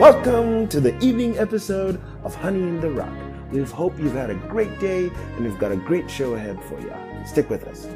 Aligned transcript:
Welcome 0.00 0.66
to 0.68 0.80
the 0.80 0.98
evening 1.04 1.36
episode 1.36 2.00
of 2.24 2.34
Honey 2.34 2.62
in 2.62 2.80
the 2.80 2.88
Rock. 2.88 3.12
We 3.52 3.62
hope 3.64 3.98
you've 3.98 4.14
had 4.14 4.30
a 4.30 4.34
great 4.34 4.78
day 4.78 5.10
and 5.36 5.44
we've 5.44 5.58
got 5.58 5.72
a 5.72 5.76
great 5.76 6.10
show 6.10 6.36
ahead 6.36 6.58
for 6.64 6.80
you. 6.80 6.90
Stick 7.26 7.50
with 7.50 7.68
us. 7.68 7.86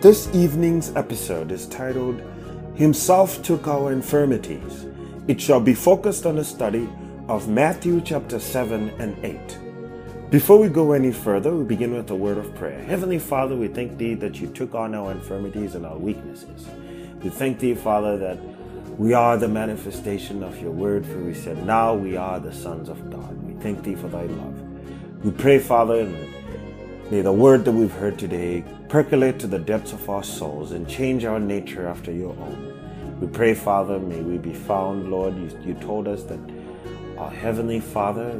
This 0.00 0.32
evening's 0.32 0.94
episode 0.94 1.50
is 1.50 1.66
titled 1.66 2.22
Himself 2.76 3.42
Took 3.42 3.66
Our 3.66 3.90
Infirmities. 3.90 4.86
It 5.26 5.40
shall 5.40 5.60
be 5.60 5.74
focused 5.74 6.24
on 6.24 6.38
a 6.38 6.44
study 6.44 6.88
of 7.26 7.48
Matthew 7.48 8.00
chapter 8.00 8.38
7 8.38 8.90
and 9.00 9.16
8. 9.24 9.67
Before 10.30 10.58
we 10.58 10.68
go 10.68 10.92
any 10.92 11.10
further, 11.10 11.56
we 11.56 11.64
begin 11.64 11.94
with 11.94 12.10
a 12.10 12.14
word 12.14 12.36
of 12.36 12.54
prayer. 12.54 12.82
Heavenly 12.82 13.18
Father, 13.18 13.56
we 13.56 13.66
thank 13.66 13.96
Thee 13.96 14.12
that 14.16 14.38
You 14.38 14.48
took 14.48 14.74
on 14.74 14.94
our 14.94 15.10
infirmities 15.10 15.74
and 15.74 15.86
our 15.86 15.96
weaknesses. 15.96 16.66
We 17.22 17.30
thank 17.30 17.60
Thee, 17.60 17.74
Father, 17.74 18.18
that 18.18 18.38
we 18.98 19.14
are 19.14 19.38
the 19.38 19.48
manifestation 19.48 20.42
of 20.42 20.60
Your 20.60 20.70
word, 20.70 21.06
for 21.06 21.16
we 21.16 21.32
said, 21.32 21.64
Now 21.64 21.94
we 21.94 22.18
are 22.18 22.38
the 22.38 22.52
sons 22.52 22.90
of 22.90 23.10
God. 23.10 23.42
We 23.42 23.54
thank 23.62 23.82
Thee 23.82 23.94
for 23.94 24.08
Thy 24.08 24.24
love. 24.24 25.24
We 25.24 25.30
pray, 25.30 25.58
Father, 25.58 26.04
may 27.10 27.22
the 27.22 27.32
word 27.32 27.64
that 27.64 27.72
we've 27.72 27.90
heard 27.90 28.18
today 28.18 28.64
percolate 28.90 29.38
to 29.38 29.46
the 29.46 29.58
depths 29.58 29.94
of 29.94 30.10
our 30.10 30.22
souls 30.22 30.72
and 30.72 30.86
change 30.86 31.24
our 31.24 31.40
nature 31.40 31.88
after 31.88 32.12
Your 32.12 32.32
own. 32.32 33.18
We 33.18 33.28
pray, 33.28 33.54
Father, 33.54 33.98
may 33.98 34.20
we 34.20 34.36
be 34.36 34.52
found, 34.52 35.10
Lord. 35.10 35.36
You, 35.36 35.58
you 35.64 35.72
told 35.72 36.06
us 36.06 36.24
that 36.24 36.38
our 37.16 37.30
Heavenly 37.30 37.80
Father 37.80 38.38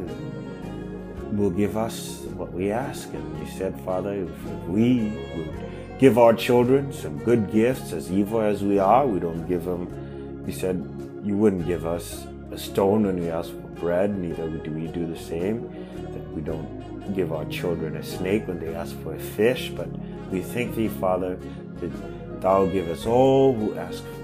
will 1.33 1.51
give 1.51 1.77
us 1.77 2.21
what 2.37 2.53
we 2.53 2.71
ask. 2.71 3.13
And 3.13 3.39
you 3.39 3.47
said, 3.53 3.79
Father, 3.81 4.15
if 4.15 4.45
we 4.67 5.13
would 5.37 5.99
give 5.99 6.19
our 6.19 6.35
children 6.35 6.93
some 6.93 7.19
good 7.25 7.51
gifts, 7.51 7.93
as 7.93 8.11
evil 8.11 8.41
as 8.41 8.63
we 8.63 8.79
are, 8.79 9.07
we 9.07 9.21
don't 9.21 9.47
give 9.47 9.65
them. 9.65 10.45
You 10.47 10.53
said 10.53 10.77
you 11.25 11.37
wouldn't 11.37 11.67
give 11.67 11.87
us 11.87 12.27
a 12.51 12.59
stone 12.59 13.05
when 13.07 13.21
we 13.21 13.29
ask 13.29 13.51
for 13.51 13.69
bread, 13.81 14.17
neither 14.17 14.49
do 14.49 14.71
we 14.71 14.87
do 14.89 15.07
the 15.07 15.19
same. 15.19 15.69
That 16.13 16.27
we 16.33 16.41
don't 16.41 17.15
give 17.15 17.33
our 17.33 17.45
children 17.47 17.97
a 17.97 18.03
snake 18.03 18.47
when 18.49 18.61
they 18.61 18.75
ask 18.75 18.97
for 19.03 19.15
a 19.15 19.19
fish, 19.19 19.71
but 19.71 19.89
we 20.31 20.41
thank 20.41 20.75
thee, 20.75 20.89
Father, 20.89 21.39
that 21.81 22.41
thou 22.41 22.67
give 22.67 22.89
us 22.89 23.07
all 23.07 23.55
who 23.55 23.75
ask 23.77 24.03
for 24.03 24.19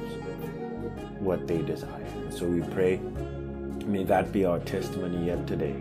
what 1.21 1.47
they 1.47 1.63
desire. 1.63 2.07
So 2.31 2.47
we 2.47 2.61
pray, 2.73 2.99
may 3.87 4.05
that 4.05 4.33
be 4.33 4.45
our 4.45 4.59
testimony 4.61 5.27
yet 5.27 5.47
today. 5.47 5.77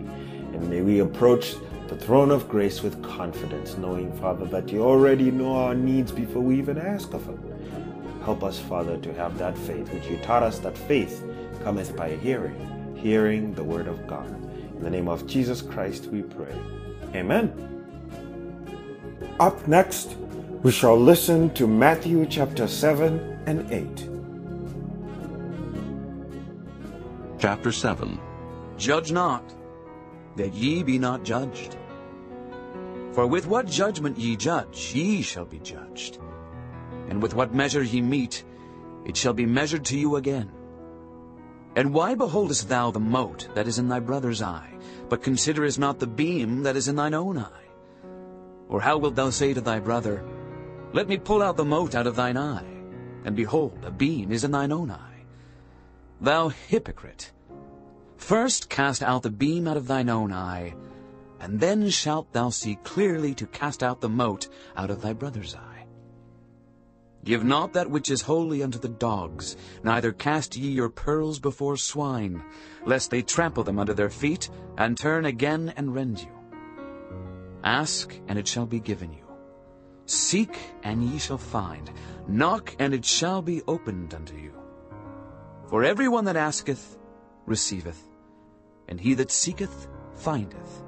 And 0.54 0.70
may 0.70 0.82
we 0.82 1.00
approach 1.00 1.56
the 1.88 1.96
throne 1.96 2.32
of 2.32 2.48
grace 2.48 2.82
with 2.82 3.04
confidence, 3.04 3.78
knowing, 3.78 4.14
Father, 4.20 4.46
that 4.46 4.70
you 4.70 4.84
already 4.84 5.32
know 5.32 5.56
our 5.56 5.76
needs 5.76 6.12
before 6.12 6.42
we 6.42 6.58
even 6.58 6.78
ask 6.78 7.14
of 7.14 7.26
them. 7.26 7.40
Help 8.24 8.44
us, 8.44 8.60
Father, 8.60 8.98
to 8.98 9.14
have 9.14 9.38
that 9.38 9.58
faith, 9.58 9.92
which 9.92 10.08
you 10.08 10.18
taught 10.20 10.44
us 10.44 10.60
that 10.60 10.78
faith 10.78 11.24
cometh 11.64 11.96
by 11.96 12.16
hearing, 12.16 12.96
hearing 12.96 13.54
the 13.54 13.64
word 13.64 13.88
of 13.88 14.08
God. 14.08 14.28
In 14.78 14.84
the 14.84 14.90
name 14.90 15.10
of 15.10 15.28
Jesus 15.28 15.62
Christ 15.62 16.08
we 16.08 16.22
pray. 16.22 16.56
Amen. 17.14 17.52
Up 19.40 19.68
next, 19.68 20.16
we 20.62 20.72
shall 20.72 20.98
listen 20.98 21.54
to 21.56 21.68
Matthew 21.68 22.26
chapter 22.28 22.68
7 22.68 23.44
and 23.46 23.70
8. 23.72 24.10
Chapter 27.40 27.72
7 27.72 28.20
Judge 28.78 29.12
not, 29.12 29.44
that 30.36 30.54
ye 30.54 30.84
be 30.84 30.98
not 30.98 31.24
judged. 31.24 31.78
For 33.14 33.28
with 33.28 33.46
what 33.46 33.68
judgment 33.68 34.18
ye 34.18 34.36
judge, 34.36 34.94
ye 34.96 35.22
shall 35.22 35.46
be 35.46 35.60
judged. 35.60 36.18
And 37.10 37.22
with 37.22 37.36
what 37.36 37.54
measure 37.54 37.84
ye 37.84 38.02
meet, 38.02 38.44
it 39.06 39.16
shall 39.16 39.34
be 39.34 39.46
measured 39.46 39.86
to 39.86 39.98
you 39.98 40.16
again. 40.16 40.52
And 41.76 41.94
why 41.94 42.16
beholdest 42.16 42.70
thou 42.70 42.92
the 42.92 43.00
mote 43.00 43.50
that 43.56 43.68
is 43.68 43.80
in 43.80 43.88
thy 43.88 44.00
brother's 44.00 44.42
eye, 44.42 44.74
but 45.10 45.24
considerest 45.24 45.80
not 45.80 46.00
the 46.00 46.08
beam 46.08 46.64
that 46.64 46.76
is 46.76 46.88
in 46.88 46.96
thine 46.96 47.14
own 47.14 47.38
eye? 47.38 47.66
Or 48.70 48.82
how 48.82 48.98
wilt 48.98 49.16
thou 49.16 49.30
say 49.30 49.54
to 49.54 49.62
thy 49.62 49.80
brother, 49.80 50.24
Let 50.94 51.08
me 51.08 51.18
pull 51.18 51.42
out 51.42 51.58
the 51.58 51.66
mote 51.66 51.96
out 51.96 52.08
of 52.08 52.16
thine 52.16 52.38
eye, 52.38 52.66
and 53.26 53.36
behold, 53.36 53.78
a 53.84 53.92
beam 53.92 54.32
is 54.32 54.44
in 54.44 54.52
thine 54.52 54.72
own 54.72 54.92
eye? 54.92 55.26
Thou 56.22 56.50
hypocrite! 56.50 57.32
First 58.24 58.70
cast 58.70 59.04
out 59.04 59.22
the 59.24 59.30
beam 59.30 59.68
out 59.68 59.76
of 59.76 59.86
thine 59.86 60.08
own 60.08 60.32
eye, 60.32 60.76
and 61.42 61.60
then 61.60 61.90
shalt 61.90 62.32
thou 62.32 62.52
see 62.52 62.78
clearly 62.86 63.36
to 63.36 63.46
cast 63.46 63.84
out 63.84 64.00
the 64.00 64.08
mote 64.08 64.48
out 64.78 64.90
of 64.90 65.02
thy 65.02 65.12
brother's 65.12 65.56
eye. 65.56 65.86
Give 67.26 67.44
not 67.44 67.74
that 67.74 67.90
which 67.90 68.10
is 68.10 68.22
holy 68.22 68.64
unto 68.64 68.80
the 68.80 68.88
dogs, 68.88 69.58
neither 69.84 70.14
cast 70.14 70.56
ye 70.56 70.70
your 70.70 70.88
pearls 70.88 71.38
before 71.38 71.76
swine, 71.76 72.42
lest 72.86 73.12
they 73.12 73.22
trample 73.22 73.66
them 73.66 73.78
under 73.78 73.94
their 73.94 74.10
feet, 74.10 74.50
and 74.78 74.98
turn 74.98 75.26
again 75.26 75.74
and 75.76 75.94
rend 75.94 76.22
you. 76.22 76.32
Ask, 77.66 78.18
and 78.30 78.40
it 78.40 78.48
shall 78.48 78.66
be 78.66 78.80
given 78.80 79.12
you. 79.12 79.26
Seek, 80.06 80.58
and 80.84 81.04
ye 81.04 81.20
shall 81.20 81.38
find. 81.38 81.92
Knock, 82.30 82.74
and 82.80 82.94
it 82.94 83.04
shall 83.04 83.42
be 83.42 83.62
opened 83.68 84.14
unto 84.14 84.38
you. 84.38 84.54
For 85.68 85.84
every 85.84 86.08
one 86.08 86.24
that 86.24 86.38
asketh 86.38 86.98
receiveth, 87.46 88.02
and 88.88 89.00
he 89.00 89.14
that 89.16 89.32
seeketh 89.32 89.88
findeth, 90.16 90.84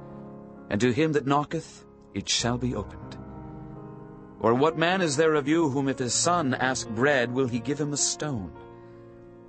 and 0.69 0.79
to 0.81 0.91
him 0.91 1.13
that 1.13 1.28
knocketh 1.28 1.85
it 2.13 2.28
shall 2.29 2.57
be 2.57 2.75
opened. 2.75 3.17
Or 4.39 4.53
what 4.53 4.78
man 4.78 5.01
is 5.01 5.17
there 5.17 5.33
of 5.33 5.47
you 5.47 5.69
whom 5.69 5.88
if 5.88 6.00
his 6.00 6.13
son 6.13 6.53
ask 6.53 6.88
bread, 6.89 7.31
will 7.31 7.47
he 7.47 7.59
give 7.59 7.79
him 7.79 7.94
a 7.94 7.97
stone? 7.97 8.51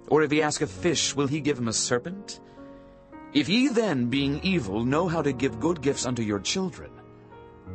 Or 0.09 0.23
if 0.23 0.31
he 0.31 0.43
ask 0.43 0.61
a 0.63 0.67
fish, 0.67 1.15
will 1.15 1.27
he 1.27 1.41
give 1.41 1.59
him 1.59 1.69
a 1.69 1.73
serpent? 1.73 2.41
If 3.35 3.49
ye 3.49 3.69
then, 3.69 4.07
being 4.07 4.41
evil, 4.43 4.85
know 4.85 5.09
how 5.09 5.21
to 5.21 5.33
give 5.33 5.61
good 5.61 5.83
gifts 5.83 6.07
unto 6.07 6.23
your 6.23 6.39
children, 6.39 6.91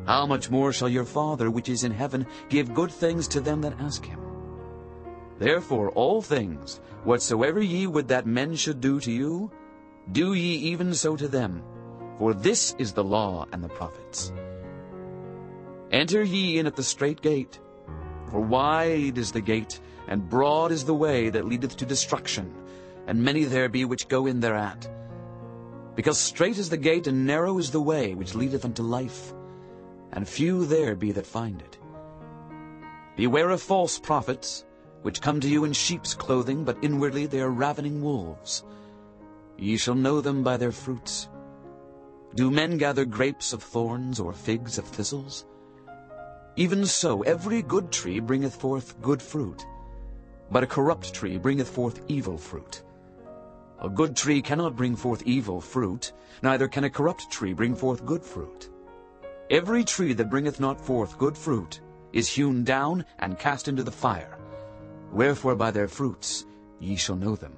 how 0.05 0.25
much 0.25 0.49
more 0.49 0.73
shall 0.73 0.89
your 0.89 1.05
Father 1.05 1.51
which 1.51 1.69
is 1.69 1.83
in 1.83 1.91
heaven 1.91 2.25
give 2.49 2.73
good 2.73 2.91
things 2.91 3.27
to 3.29 3.41
them 3.41 3.61
that 3.61 3.79
ask 3.79 4.05
him? 4.05 4.19
Therefore 5.37 5.89
all 5.91 6.21
things, 6.21 6.79
whatsoever 7.03 7.61
ye 7.61 7.87
would 7.87 8.07
that 8.07 8.25
men 8.25 8.55
should 8.55 8.79
do 8.79 8.99
to 8.99 9.11
you, 9.11 9.51
do 10.11 10.33
ye 10.33 10.55
even 10.55 10.93
so 10.93 11.15
to 11.15 11.27
them, 11.27 11.63
for 12.17 12.33
this 12.33 12.75
is 12.77 12.93
the 12.93 13.03
law 13.03 13.45
and 13.51 13.63
the 13.63 13.69
prophets. 13.69 14.31
Enter 15.91 16.23
ye 16.23 16.57
in 16.57 16.67
at 16.67 16.75
the 16.75 16.83
strait 16.83 17.21
gate, 17.21 17.59
for 18.29 18.39
wide 18.39 19.17
is 19.17 19.31
the 19.31 19.41
gate, 19.41 19.79
and 20.07 20.29
broad 20.29 20.71
is 20.71 20.85
the 20.85 20.93
way 20.93 21.29
that 21.29 21.45
leadeth 21.45 21.75
to 21.77 21.85
destruction, 21.85 22.53
and 23.07 23.21
many 23.21 23.43
there 23.43 23.69
be 23.69 23.85
which 23.85 24.07
go 24.07 24.25
in 24.25 24.39
thereat. 24.39 24.89
Because 25.95 26.17
strait 26.17 26.57
is 26.57 26.69
the 26.69 26.77
gate, 26.77 27.07
and 27.07 27.25
narrow 27.25 27.57
is 27.57 27.71
the 27.71 27.81
way 27.81 28.15
which 28.15 28.35
leadeth 28.35 28.63
unto 28.63 28.83
life, 28.83 29.33
and 30.13 30.27
few 30.27 30.65
there 30.65 30.95
be 30.95 31.11
that 31.11 31.25
find 31.25 31.61
it. 31.61 31.77
Beware 33.17 33.49
of 33.49 33.61
false 33.61 33.99
prophets, 33.99 34.65
which 35.01 35.21
come 35.21 35.39
to 35.41 35.49
you 35.49 35.65
in 35.65 35.73
sheep's 35.73 36.13
clothing, 36.13 36.63
but 36.63 36.77
inwardly 36.81 37.25
they 37.25 37.41
are 37.41 37.49
ravening 37.49 38.01
wolves. 38.01 38.63
Ye 39.61 39.77
shall 39.77 39.93
know 39.93 40.21
them 40.21 40.41
by 40.41 40.57
their 40.57 40.71
fruits. 40.71 41.29
Do 42.33 42.49
men 42.49 42.79
gather 42.79 43.05
grapes 43.05 43.53
of 43.53 43.61
thorns, 43.61 44.19
or 44.19 44.33
figs 44.33 44.79
of 44.79 44.85
thistles? 44.85 45.45
Even 46.55 46.83
so 46.83 47.21
every 47.21 47.61
good 47.61 47.91
tree 47.91 48.19
bringeth 48.19 48.55
forth 48.55 48.99
good 49.01 49.21
fruit, 49.21 49.63
but 50.49 50.63
a 50.63 50.67
corrupt 50.67 51.13
tree 51.13 51.37
bringeth 51.37 51.69
forth 51.69 52.01
evil 52.07 52.39
fruit. 52.39 52.81
A 53.81 53.87
good 53.87 54.15
tree 54.15 54.41
cannot 54.41 54.75
bring 54.75 54.95
forth 54.95 55.21
evil 55.27 55.61
fruit, 55.61 56.11
neither 56.41 56.67
can 56.67 56.85
a 56.85 56.89
corrupt 56.89 57.29
tree 57.31 57.53
bring 57.53 57.75
forth 57.75 58.03
good 58.03 58.23
fruit. 58.23 58.67
Every 59.51 59.83
tree 59.83 60.13
that 60.13 60.31
bringeth 60.31 60.59
not 60.59 60.81
forth 60.81 61.19
good 61.19 61.37
fruit 61.37 61.81
is 62.13 62.27
hewn 62.27 62.63
down 62.63 63.05
and 63.19 63.37
cast 63.37 63.67
into 63.67 63.83
the 63.83 63.91
fire. 63.91 64.39
Wherefore 65.11 65.55
by 65.55 65.69
their 65.69 65.87
fruits 65.87 66.45
ye 66.79 66.95
shall 66.95 67.15
know 67.15 67.35
them. 67.35 67.57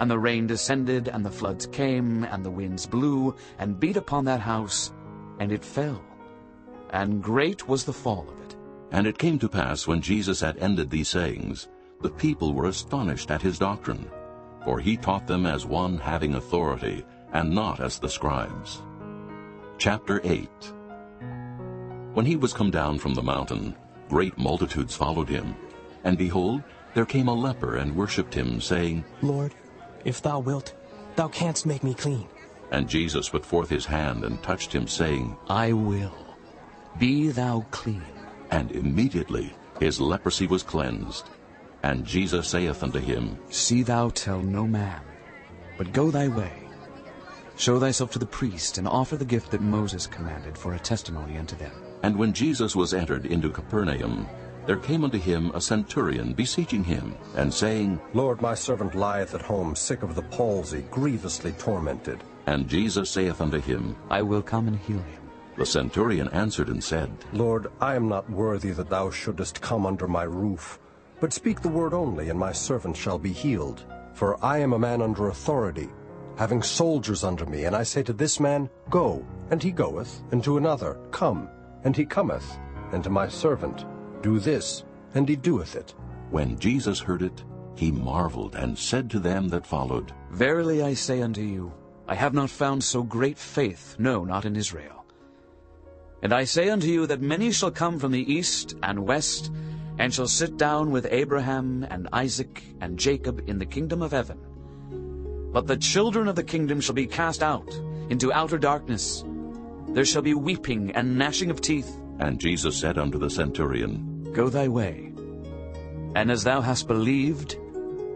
And 0.00 0.10
the 0.10 0.18
rain 0.18 0.46
descended, 0.46 1.08
and 1.08 1.24
the 1.24 1.30
floods 1.30 1.66
came, 1.66 2.24
and 2.24 2.42
the 2.42 2.50
winds 2.50 2.86
blew, 2.86 3.36
and 3.58 3.78
beat 3.78 3.98
upon 3.98 4.24
that 4.24 4.40
house, 4.40 4.92
and 5.38 5.52
it 5.52 5.64
fell. 5.64 6.02
And 6.90 7.22
great 7.22 7.68
was 7.68 7.84
the 7.84 7.92
fall 7.92 8.26
of 8.28 8.40
it. 8.40 8.56
And 8.92 9.06
it 9.06 9.18
came 9.18 9.38
to 9.38 9.48
pass, 9.48 9.86
when 9.86 10.00
Jesus 10.00 10.40
had 10.40 10.56
ended 10.56 10.90
these 10.90 11.08
sayings, 11.08 11.68
the 12.00 12.10
people 12.10 12.54
were 12.54 12.66
astonished 12.66 13.30
at 13.30 13.42
his 13.42 13.58
doctrine, 13.58 14.10
for 14.64 14.80
he 14.80 14.96
taught 14.96 15.26
them 15.26 15.44
as 15.44 15.66
one 15.66 15.98
having 15.98 16.34
authority, 16.34 17.04
and 17.34 17.54
not 17.54 17.80
as 17.80 17.98
the 17.98 18.08
scribes. 18.08 18.82
Chapter 19.76 20.20
8 20.24 20.48
When 22.14 22.24
he 22.24 22.36
was 22.36 22.54
come 22.54 22.70
down 22.70 22.98
from 22.98 23.14
the 23.14 23.22
mountain, 23.22 23.76
great 24.08 24.36
multitudes 24.38 24.96
followed 24.96 25.28
him. 25.28 25.54
And 26.04 26.16
behold, 26.16 26.62
there 26.94 27.06
came 27.06 27.28
a 27.28 27.34
leper 27.34 27.76
and 27.76 27.94
worshipped 27.94 28.34
him, 28.34 28.60
saying, 28.60 29.04
Lord, 29.22 29.54
if 30.04 30.22
thou 30.22 30.38
wilt, 30.38 30.74
thou 31.16 31.28
canst 31.28 31.66
make 31.66 31.82
me 31.82 31.94
clean. 31.94 32.26
And 32.70 32.88
Jesus 32.88 33.28
put 33.28 33.44
forth 33.44 33.68
his 33.68 33.84
hand 33.84 34.24
and 34.24 34.42
touched 34.42 34.72
him, 34.72 34.86
saying, 34.86 35.36
I 35.48 35.72
will. 35.72 36.14
Be 36.98 37.28
thou 37.28 37.66
clean. 37.70 38.02
And 38.50 38.72
immediately 38.72 39.52
his 39.80 40.00
leprosy 40.00 40.46
was 40.46 40.62
cleansed. 40.62 41.30
And 41.82 42.04
Jesus 42.04 42.48
saith 42.48 42.82
unto 42.82 42.98
him, 42.98 43.38
See 43.48 43.82
thou 43.82 44.10
tell 44.10 44.40
no 44.42 44.66
man, 44.66 45.00
but 45.78 45.92
go 45.92 46.10
thy 46.10 46.28
way. 46.28 46.52
Show 47.56 47.78
thyself 47.78 48.10
to 48.12 48.18
the 48.18 48.26
priest, 48.26 48.78
and 48.78 48.88
offer 48.88 49.16
the 49.16 49.24
gift 49.24 49.50
that 49.50 49.60
Moses 49.60 50.06
commanded 50.06 50.56
for 50.56 50.74
a 50.74 50.78
testimony 50.78 51.36
unto 51.36 51.56
them. 51.56 51.72
And 52.02 52.16
when 52.16 52.32
Jesus 52.32 52.74
was 52.74 52.94
entered 52.94 53.26
into 53.26 53.50
Capernaum, 53.50 54.26
there 54.66 54.76
came 54.76 55.04
unto 55.04 55.18
him 55.18 55.50
a 55.54 55.60
centurion 55.60 56.32
beseeching 56.32 56.84
him, 56.84 57.14
and 57.36 57.52
saying, 57.52 58.00
Lord, 58.14 58.40
my 58.40 58.54
servant 58.54 58.94
lieth 58.94 59.34
at 59.34 59.42
home, 59.42 59.74
sick 59.74 60.02
of 60.02 60.14
the 60.14 60.22
palsy, 60.22 60.82
grievously 60.90 61.52
tormented. 61.52 62.22
And 62.46 62.68
Jesus 62.68 63.10
saith 63.10 63.40
unto 63.40 63.60
him, 63.60 63.96
I 64.10 64.22
will 64.22 64.42
come 64.42 64.68
and 64.68 64.78
heal 64.78 64.98
him. 64.98 65.20
The 65.56 65.66
centurion 65.66 66.28
answered 66.28 66.68
and 66.68 66.82
said, 66.82 67.10
Lord, 67.32 67.66
I 67.80 67.94
am 67.94 68.08
not 68.08 68.30
worthy 68.30 68.70
that 68.72 68.88
thou 68.88 69.10
shouldest 69.10 69.60
come 69.60 69.86
under 69.86 70.08
my 70.08 70.22
roof. 70.22 70.78
But 71.20 71.34
speak 71.34 71.60
the 71.60 71.68
word 71.68 71.92
only, 71.92 72.30
and 72.30 72.38
my 72.38 72.52
servant 72.52 72.96
shall 72.96 73.18
be 73.18 73.32
healed. 73.32 73.84
For 74.14 74.42
I 74.44 74.58
am 74.58 74.72
a 74.72 74.78
man 74.78 75.02
under 75.02 75.28
authority, 75.28 75.90
having 76.36 76.62
soldiers 76.62 77.24
under 77.24 77.44
me, 77.44 77.64
and 77.64 77.76
I 77.76 77.82
say 77.82 78.02
to 78.04 78.12
this 78.12 78.40
man, 78.40 78.70
Go, 78.88 79.24
and 79.50 79.62
he 79.62 79.70
goeth, 79.70 80.22
and 80.32 80.42
to 80.44 80.56
another, 80.56 80.98
Come, 81.10 81.48
and 81.84 81.94
he 81.94 82.06
cometh, 82.06 82.58
and 82.92 83.04
to 83.04 83.10
my 83.10 83.28
servant, 83.28 83.84
Do 84.22 84.38
this, 84.38 84.84
and 85.14 85.28
he 85.28 85.36
doeth 85.36 85.76
it. 85.76 85.94
When 86.30 86.58
Jesus 86.58 87.00
heard 87.00 87.22
it, 87.22 87.44
he 87.74 87.90
marveled, 87.90 88.54
and 88.54 88.78
said 88.78 89.10
to 89.10 89.18
them 89.18 89.48
that 89.48 89.66
followed, 89.66 90.12
Verily 90.30 90.82
I 90.82 90.94
say 90.94 91.22
unto 91.22 91.40
you, 91.40 91.72
I 92.06 92.14
have 92.14 92.34
not 92.34 92.50
found 92.50 92.84
so 92.84 93.02
great 93.02 93.38
faith, 93.38 93.96
no, 93.98 94.24
not 94.24 94.44
in 94.44 94.56
Israel. 94.56 95.04
And 96.22 96.34
I 96.34 96.44
say 96.44 96.68
unto 96.68 96.88
you 96.88 97.06
that 97.06 97.22
many 97.22 97.50
shall 97.50 97.70
come 97.70 97.98
from 97.98 98.12
the 98.12 98.32
east 98.32 98.76
and 98.82 99.06
west, 99.06 99.50
and 99.98 100.12
shall 100.12 100.26
sit 100.26 100.56
down 100.56 100.90
with 100.90 101.06
Abraham 101.10 101.86
and 101.88 102.08
Isaac 102.12 102.62
and 102.80 102.98
Jacob 102.98 103.48
in 103.48 103.58
the 103.58 103.66
kingdom 103.66 104.02
of 104.02 104.12
heaven. 104.12 104.38
But 105.52 105.66
the 105.66 105.76
children 105.76 106.28
of 106.28 106.36
the 106.36 106.44
kingdom 106.44 106.80
shall 106.80 106.94
be 106.94 107.06
cast 107.06 107.42
out 107.42 107.72
into 108.10 108.32
outer 108.32 108.58
darkness. 108.58 109.24
There 109.88 110.04
shall 110.04 110.22
be 110.22 110.34
weeping 110.34 110.90
and 110.92 111.16
gnashing 111.16 111.50
of 111.50 111.60
teeth. 111.60 111.96
And 112.18 112.38
Jesus 112.38 112.76
said 112.76 112.98
unto 112.98 113.18
the 113.18 113.30
centurion, 113.30 114.09
Go 114.32 114.48
thy 114.48 114.68
way. 114.68 115.12
And 116.14 116.30
as 116.30 116.44
thou 116.44 116.60
hast 116.60 116.86
believed, 116.86 117.56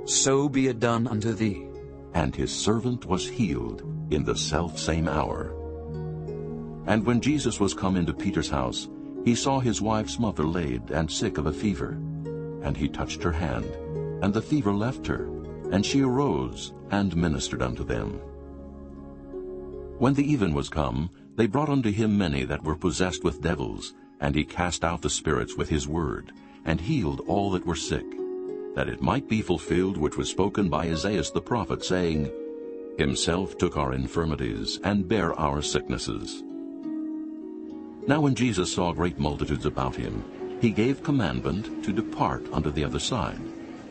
so 0.04 0.48
be 0.48 0.68
it 0.68 0.80
done 0.80 1.06
unto 1.06 1.32
thee. 1.32 1.66
And 2.14 2.34
his 2.34 2.52
servant 2.52 3.06
was 3.06 3.28
healed 3.28 3.82
in 4.10 4.24
the 4.24 4.36
selfsame 4.36 5.08
hour. 5.08 5.54
And 6.86 7.04
when 7.04 7.20
Jesus 7.20 7.58
was 7.58 7.74
come 7.74 7.96
into 7.96 8.12
Peter's 8.12 8.50
house, 8.50 8.88
he 9.24 9.34
saw 9.34 9.58
his 9.58 9.80
wife's 9.80 10.18
mother 10.18 10.44
laid 10.44 10.90
and 10.90 11.10
sick 11.10 11.38
of 11.38 11.46
a 11.46 11.52
fever. 11.52 11.98
And 12.62 12.76
he 12.76 12.88
touched 12.88 13.22
her 13.22 13.32
hand, 13.32 13.64
and 14.22 14.32
the 14.32 14.42
fever 14.42 14.72
left 14.72 15.06
her, 15.06 15.24
and 15.72 15.84
she 15.84 16.02
arose 16.02 16.72
and 16.90 17.16
ministered 17.16 17.62
unto 17.62 17.84
them. 17.84 18.20
When 19.98 20.14
the 20.14 20.30
even 20.30 20.52
was 20.54 20.68
come, 20.68 21.10
they 21.36 21.46
brought 21.46 21.68
unto 21.68 21.90
him 21.90 22.16
many 22.16 22.44
that 22.44 22.62
were 22.62 22.76
possessed 22.76 23.24
with 23.24 23.40
devils, 23.40 23.94
and 24.24 24.34
he 24.34 24.42
cast 24.42 24.84
out 24.84 25.02
the 25.02 25.10
spirits 25.10 25.54
with 25.54 25.68
his 25.68 25.86
word, 25.86 26.32
and 26.64 26.80
healed 26.80 27.20
all 27.26 27.50
that 27.50 27.66
were 27.66 27.76
sick, 27.76 28.06
that 28.74 28.88
it 28.88 29.02
might 29.02 29.28
be 29.28 29.42
fulfilled 29.42 29.98
which 29.98 30.16
was 30.16 30.30
spoken 30.30 30.70
by 30.70 30.86
Isaiah 30.86 31.22
the 31.34 31.42
prophet, 31.42 31.84
saying, 31.84 32.32
Himself 32.96 33.58
took 33.58 33.76
our 33.76 33.92
infirmities, 33.92 34.80
and 34.82 35.06
bare 35.06 35.38
our 35.38 35.60
sicknesses. 35.60 36.42
Now 38.06 38.22
when 38.22 38.34
Jesus 38.34 38.72
saw 38.72 38.92
great 38.92 39.18
multitudes 39.18 39.66
about 39.66 39.94
him, 39.94 40.24
he 40.58 40.70
gave 40.70 41.02
commandment 41.02 41.84
to 41.84 41.92
depart 41.92 42.46
unto 42.50 42.70
the 42.70 42.84
other 42.84 42.98
side. 42.98 43.40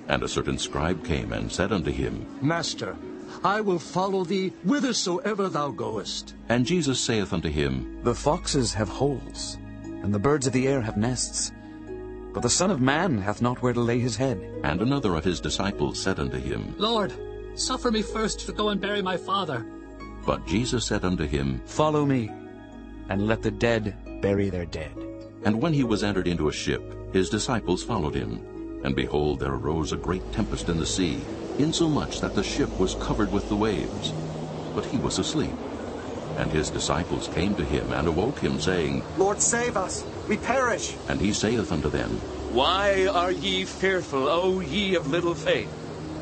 And 0.08 0.24
a 0.24 0.28
certain 0.28 0.58
scribe 0.58 1.06
came 1.06 1.32
and 1.32 1.52
said 1.52 1.72
unto 1.72 1.92
him, 1.92 2.26
Master, 2.42 2.96
I 3.44 3.62
will 3.62 3.80
follow 3.80 4.24
thee 4.24 4.50
whithersoever 4.66 5.48
thou 5.48 5.70
goest. 5.70 6.34
And 6.50 6.66
Jesus 6.66 7.00
saith 7.00 7.34
unto 7.34 7.50
him, 7.50 8.00
The 8.02 8.16
foxes 8.16 8.74
have 8.74 8.90
holes, 8.90 9.58
and 10.04 10.14
the 10.14 10.20
birds 10.20 10.46
of 10.46 10.54
the 10.54 10.68
air 10.68 10.82
have 10.82 10.98
nests, 10.98 11.52
but 12.34 12.42
the 12.42 12.50
Son 12.50 12.72
of 12.72 12.82
Man 12.82 13.20
hath 13.20 13.42
not 13.42 13.62
where 13.62 13.74
to 13.74 13.80
lay 13.80 14.00
his 14.00 14.16
head. 14.16 14.38
And 14.64 14.82
another 14.82 15.16
of 15.16 15.24
his 15.24 15.40
disciples 15.40 16.00
said 16.00 16.20
unto 16.20 16.38
him, 16.38 16.74
Lord, 16.78 17.14
suffer 17.54 17.92
me 17.92 18.02
first 18.02 18.42
to 18.42 18.52
go 18.52 18.70
and 18.70 18.82
bury 18.82 19.02
my 19.02 19.18
father. 19.18 19.66
But 20.26 20.48
Jesus 20.48 20.86
said 20.86 21.06
unto 21.06 21.26
him, 21.26 21.62
Follow 21.66 22.06
me, 22.06 22.32
and 23.10 23.28
let 23.28 23.44
the 23.44 23.52
dead 23.52 23.96
bury 24.22 24.50
their 24.50 24.66
dead. 24.66 24.92
And 25.46 25.62
when 25.62 25.74
he 25.74 25.84
was 25.84 26.04
entered 26.04 26.28
into 26.28 26.50
a 26.50 26.54
ship, 26.54 26.82
his 27.14 27.30
disciples 27.30 27.84
followed 27.84 28.16
him. 28.16 28.82
And 28.84 28.96
behold, 28.96 29.40
there 29.40 29.54
arose 29.54 29.92
a 29.92 29.98
great 29.98 30.30
tempest 30.34 30.70
in 30.70 30.78
the 30.78 30.86
sea, 30.86 31.20
insomuch 31.60 32.20
that 32.22 32.34
the 32.34 32.44
ship 32.44 32.70
was 32.80 32.96
covered 32.96 33.32
with 33.32 33.48
the 33.48 33.56
waves. 33.56 34.12
But 34.74 34.86
he 34.86 34.98
was 34.98 35.20
asleep. 35.20 35.54
And 36.38 36.52
his 36.52 36.70
disciples 36.70 37.28
came 37.28 37.56
to 37.56 37.64
him, 37.64 37.92
and 37.94 38.08
awoke 38.08 38.40
him, 38.40 38.60
saying, 38.60 39.04
Lord, 39.18 39.40
save 39.40 39.78
us! 39.78 40.04
We 40.28 40.38
perish! 40.38 40.96
And 41.08 41.22
he 41.22 41.34
saith 41.34 41.72
unto 41.72 41.90
them, 41.90 42.10
Why 42.52 43.08
are 43.08 43.32
ye 43.32 43.66
fearful, 43.66 44.28
O 44.28 44.60
ye 44.60 44.96
of 44.96 45.08
little 45.08 45.36
faith? 45.36 45.70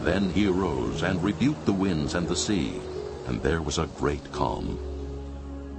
Then 0.04 0.30
he 0.32 0.48
arose, 0.48 1.04
and 1.04 1.24
rebuked 1.24 1.66
the 1.66 1.74
winds 1.74 2.16
and 2.16 2.28
the 2.28 2.36
sea, 2.36 2.82
and 3.28 3.42
there 3.42 3.62
was 3.62 3.78
a 3.78 3.88
great 3.88 4.32
calm. 4.32 4.80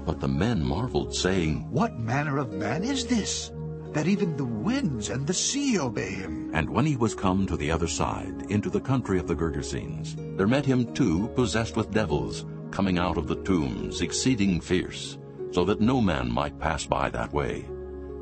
But 0.07 0.21
the 0.21 0.29
men 0.29 0.63
marveled, 0.63 1.15
saying, 1.15 1.71
What 1.71 1.99
manner 1.99 2.39
of 2.39 2.53
man 2.53 2.85
is 2.85 3.07
this, 3.07 3.51
that 3.93 4.07
even 4.07 4.37
the 4.37 4.45
winds 4.45 5.11
and 5.11 5.27
the 5.27 5.35
sea 5.35 5.79
obey 5.79 6.11
him? 6.11 6.51
And 6.55 6.71
when 6.71 6.87
he 6.87 6.97
was 6.97 7.15
come 7.15 7.47
to 7.47 7.57
the 7.57 7.71
other 7.71 7.89
side, 7.89 8.47
into 8.49 8.71
the 8.71 8.81
country 8.81 9.19
of 9.19 9.27
the 9.27 9.35
Gergesenes, 9.35 10.17
there 10.37 10.47
met 10.47 10.65
him 10.65 10.93
two 10.95 11.29
possessed 11.35 11.77
with 11.77 11.93
devils, 11.93 12.45
coming 12.73 12.99
out 12.99 13.19
of 13.19 13.29
the 13.29 13.37
tombs, 13.43 14.01
exceeding 14.01 14.61
fierce, 14.61 15.19
so 15.53 15.65
that 15.65 15.81
no 15.81 16.01
man 16.01 16.31
might 16.31 16.59
pass 16.59 16.87
by 16.87 17.11
that 17.11 17.33
way. 17.33 17.67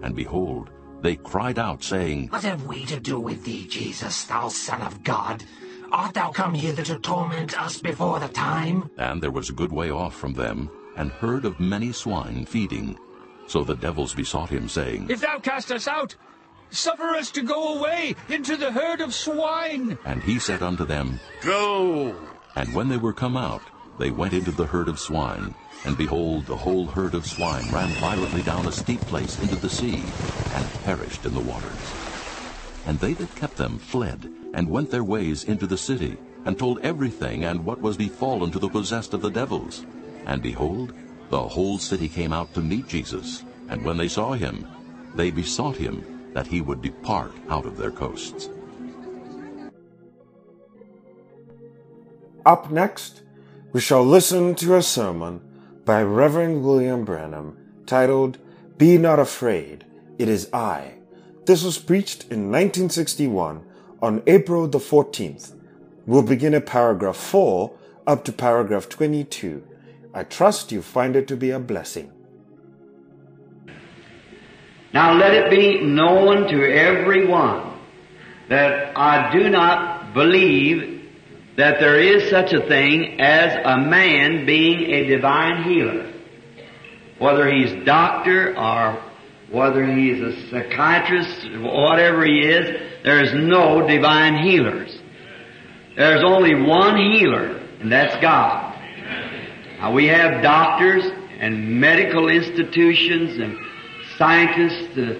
And 0.02 0.14
behold, 0.14 0.70
they 1.00 1.16
cried 1.16 1.58
out, 1.58 1.82
saying, 1.82 2.28
What 2.28 2.42
have 2.42 2.66
we 2.66 2.84
to 2.86 3.00
do 3.00 3.18
with 3.18 3.44
thee, 3.44 3.66
Jesus, 3.66 4.24
thou 4.24 4.48
Son 4.48 4.82
of 4.82 5.02
God? 5.02 5.44
Art 5.92 6.14
thou 6.14 6.30
come 6.30 6.54
hither 6.54 6.82
to 6.84 6.98
torment 6.98 7.60
us 7.60 7.80
before 7.80 8.20
the 8.20 8.28
time? 8.28 8.90
And 8.98 9.22
there 9.22 9.30
was 9.30 9.50
a 9.50 9.54
good 9.54 9.72
way 9.72 9.90
off 9.90 10.14
from 10.14 10.34
them, 10.34 10.70
and 10.96 11.10
herd 11.10 11.44
of 11.44 11.58
many 11.58 11.92
swine 11.92 12.44
feeding. 12.44 12.98
So 13.46 13.64
the 13.64 13.74
devils 13.74 14.14
besought 14.14 14.50
him, 14.50 14.68
saying, 14.68 15.10
If 15.10 15.20
thou 15.20 15.38
cast 15.38 15.72
us 15.72 15.88
out, 15.88 16.14
suffer 16.70 17.08
us 17.16 17.30
to 17.32 17.42
go 17.42 17.78
away 17.78 18.14
into 18.28 18.56
the 18.56 18.70
herd 18.70 19.00
of 19.00 19.14
swine. 19.14 19.98
And 20.04 20.22
he 20.22 20.38
said 20.38 20.62
unto 20.62 20.84
them, 20.84 21.18
Go. 21.42 22.14
And 22.54 22.72
when 22.74 22.88
they 22.88 22.96
were 22.96 23.12
come 23.12 23.36
out, 23.36 23.62
they 24.00 24.10
went 24.10 24.32
into 24.32 24.50
the 24.50 24.64
herd 24.64 24.88
of 24.88 24.98
swine. 24.98 25.54
And 25.84 25.96
behold, 25.96 26.46
the 26.46 26.56
whole 26.56 26.86
herd 26.86 27.14
of 27.14 27.26
swine 27.26 27.70
ran 27.70 27.90
violently 28.00 28.42
down 28.42 28.66
a 28.66 28.72
steep 28.72 29.00
place 29.02 29.38
into 29.40 29.56
the 29.56 29.68
sea, 29.68 30.02
and 30.54 30.82
perished 30.84 31.26
in 31.26 31.34
the 31.34 31.40
waters. 31.40 31.94
And 32.86 32.98
they 32.98 33.12
that 33.14 33.34
kept 33.36 33.56
them 33.56 33.78
fled, 33.78 34.32
and 34.54 34.68
went 34.68 34.90
their 34.90 35.04
ways 35.04 35.44
into 35.44 35.66
the 35.66 35.76
city, 35.76 36.16
and 36.46 36.58
told 36.58 36.80
everything 36.80 37.44
and 37.44 37.64
what 37.64 37.80
was 37.80 37.98
befallen 37.98 38.50
to 38.52 38.58
the 38.58 38.68
possessed 38.68 39.12
of 39.12 39.20
the 39.20 39.30
devils. 39.30 39.84
And 40.26 40.42
behold, 40.42 40.94
the 41.28 41.40
whole 41.40 41.78
city 41.78 42.08
came 42.08 42.32
out 42.32 42.54
to 42.54 42.60
meet 42.60 42.88
Jesus. 42.88 43.44
And 43.68 43.84
when 43.84 43.98
they 43.98 44.08
saw 44.08 44.32
him, 44.32 44.66
they 45.14 45.30
besought 45.30 45.76
him 45.76 46.32
that 46.32 46.46
he 46.46 46.60
would 46.62 46.80
depart 46.80 47.32
out 47.50 47.66
of 47.66 47.76
their 47.76 47.90
coasts. 47.90 48.48
Up 52.46 52.70
next, 52.70 53.22
we 53.72 53.80
shall 53.80 54.04
listen 54.04 54.54
to 54.56 54.76
a 54.76 54.82
sermon 54.82 55.40
by 55.84 56.02
Reverend 56.02 56.64
William 56.64 57.04
Branham 57.04 57.56
titled, 57.86 58.38
Be 58.76 58.98
Not 58.98 59.20
Afraid, 59.20 59.84
It 60.18 60.28
Is 60.28 60.52
I. 60.52 60.94
This 61.46 61.62
was 61.62 61.78
preached 61.78 62.24
in 62.24 62.50
1961 62.50 63.64
on 64.02 64.22
April 64.26 64.66
the 64.66 64.78
14th. 64.78 65.52
We'll 66.04 66.22
begin 66.22 66.54
at 66.54 66.66
paragraph 66.66 67.16
4 67.16 67.72
up 68.06 68.24
to 68.24 68.32
paragraph 68.32 68.88
22. 68.88 69.62
I 70.12 70.24
trust 70.24 70.72
you 70.72 70.82
find 70.82 71.14
it 71.14 71.28
to 71.28 71.36
be 71.36 71.50
a 71.50 71.60
blessing. 71.60 72.12
Now 74.92 75.14
let 75.14 75.32
it 75.32 75.50
be 75.50 75.80
known 75.80 76.48
to 76.48 76.72
everyone 76.72 77.78
that 78.48 78.98
I 78.98 79.30
do 79.32 79.48
not 79.48 80.12
believe 80.12 80.89
that 81.60 81.78
there 81.78 82.00
is 82.00 82.30
such 82.30 82.54
a 82.54 82.66
thing 82.66 83.20
as 83.20 83.54
a 83.54 83.76
man 83.76 84.46
being 84.46 84.80
a 84.92 85.04
divine 85.04 85.62
healer. 85.62 86.10
Whether 87.18 87.52
he's 87.52 87.84
doctor 87.84 88.56
or 88.56 89.02
whether 89.52 89.84
he's 89.84 90.22
a 90.22 90.48
psychiatrist, 90.48 91.50
whatever 91.60 92.24
he 92.24 92.40
is, 92.40 92.80
there's 93.04 93.34
no 93.34 93.86
divine 93.86 94.42
healers. 94.42 94.98
There's 95.96 96.24
only 96.24 96.54
one 96.54 96.96
healer, 96.96 97.58
and 97.80 97.92
that's 97.92 98.16
God. 98.22 98.74
Now 99.80 99.92
we 99.92 100.06
have 100.06 100.42
doctors 100.42 101.04
and 101.40 101.78
medical 101.78 102.28
institutions 102.28 103.38
and 103.38 103.58
scientists, 104.16 104.96
uh, 104.96 105.18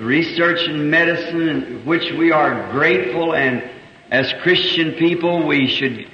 research 0.00 0.68
in 0.68 0.88
medicine, 0.88 1.84
which 1.84 2.12
we 2.12 2.30
are 2.30 2.70
grateful 2.70 3.34
and 3.34 3.79
as 4.10 4.32
Christian 4.42 4.94
people 4.94 5.46
we 5.46 5.68
should 5.68 6.10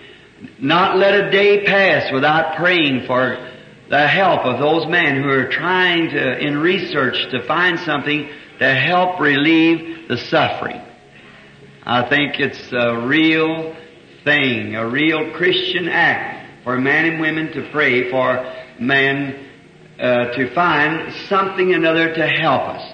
not 0.58 0.98
let 0.98 1.14
a 1.14 1.30
day 1.30 1.64
pass 1.64 2.12
without 2.12 2.56
praying 2.56 3.06
for 3.06 3.38
the 3.88 4.06
help 4.06 4.40
of 4.40 4.58
those 4.58 4.86
men 4.86 5.22
who 5.22 5.28
are 5.28 5.48
trying 5.48 6.10
to, 6.10 6.38
in 6.38 6.58
research, 6.58 7.30
to 7.30 7.46
find 7.46 7.78
something 7.80 8.28
to 8.58 8.74
help 8.74 9.20
relieve 9.20 10.08
the 10.08 10.18
suffering. 10.18 10.82
I 11.84 12.08
think 12.08 12.40
it's 12.40 12.72
a 12.72 13.06
real 13.06 13.76
thing, 14.24 14.74
a 14.74 14.88
real 14.88 15.32
Christian 15.32 15.88
act 15.88 16.64
for 16.64 16.78
men 16.78 17.04
and 17.04 17.20
women 17.20 17.52
to 17.52 17.70
pray 17.70 18.10
for 18.10 18.52
men 18.80 19.48
uh, 20.00 20.32
to 20.32 20.52
find 20.52 21.12
something 21.28 21.72
another 21.72 22.12
to 22.12 22.26
help 22.26 22.62
us. 22.62 22.92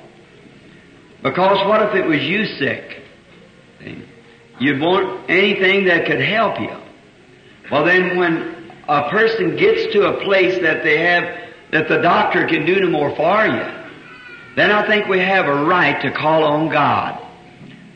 Because 1.22 1.66
what 1.66 1.82
if 1.82 1.94
it 1.94 2.06
was 2.06 2.22
you 2.22 2.44
sick? 2.44 3.01
You'd 4.60 4.80
want 4.80 5.30
anything 5.30 5.86
that 5.86 6.06
could 6.06 6.20
help 6.20 6.60
you. 6.60 6.76
Well 7.70 7.84
then 7.84 8.16
when 8.16 8.72
a 8.88 9.10
person 9.10 9.56
gets 9.56 9.92
to 9.94 10.06
a 10.06 10.24
place 10.24 10.60
that 10.62 10.82
they 10.82 10.98
have, 10.98 11.24
that 11.70 11.88
the 11.88 11.98
doctor 11.98 12.46
can 12.46 12.66
do 12.66 12.80
no 12.80 12.90
more 12.90 13.14
for 13.16 13.46
you, 13.46 13.82
then 14.56 14.70
I 14.70 14.86
think 14.86 15.06
we 15.06 15.18
have 15.18 15.46
a 15.46 15.64
right 15.64 16.00
to 16.02 16.10
call 16.12 16.44
on 16.44 16.68
God. 16.68 17.18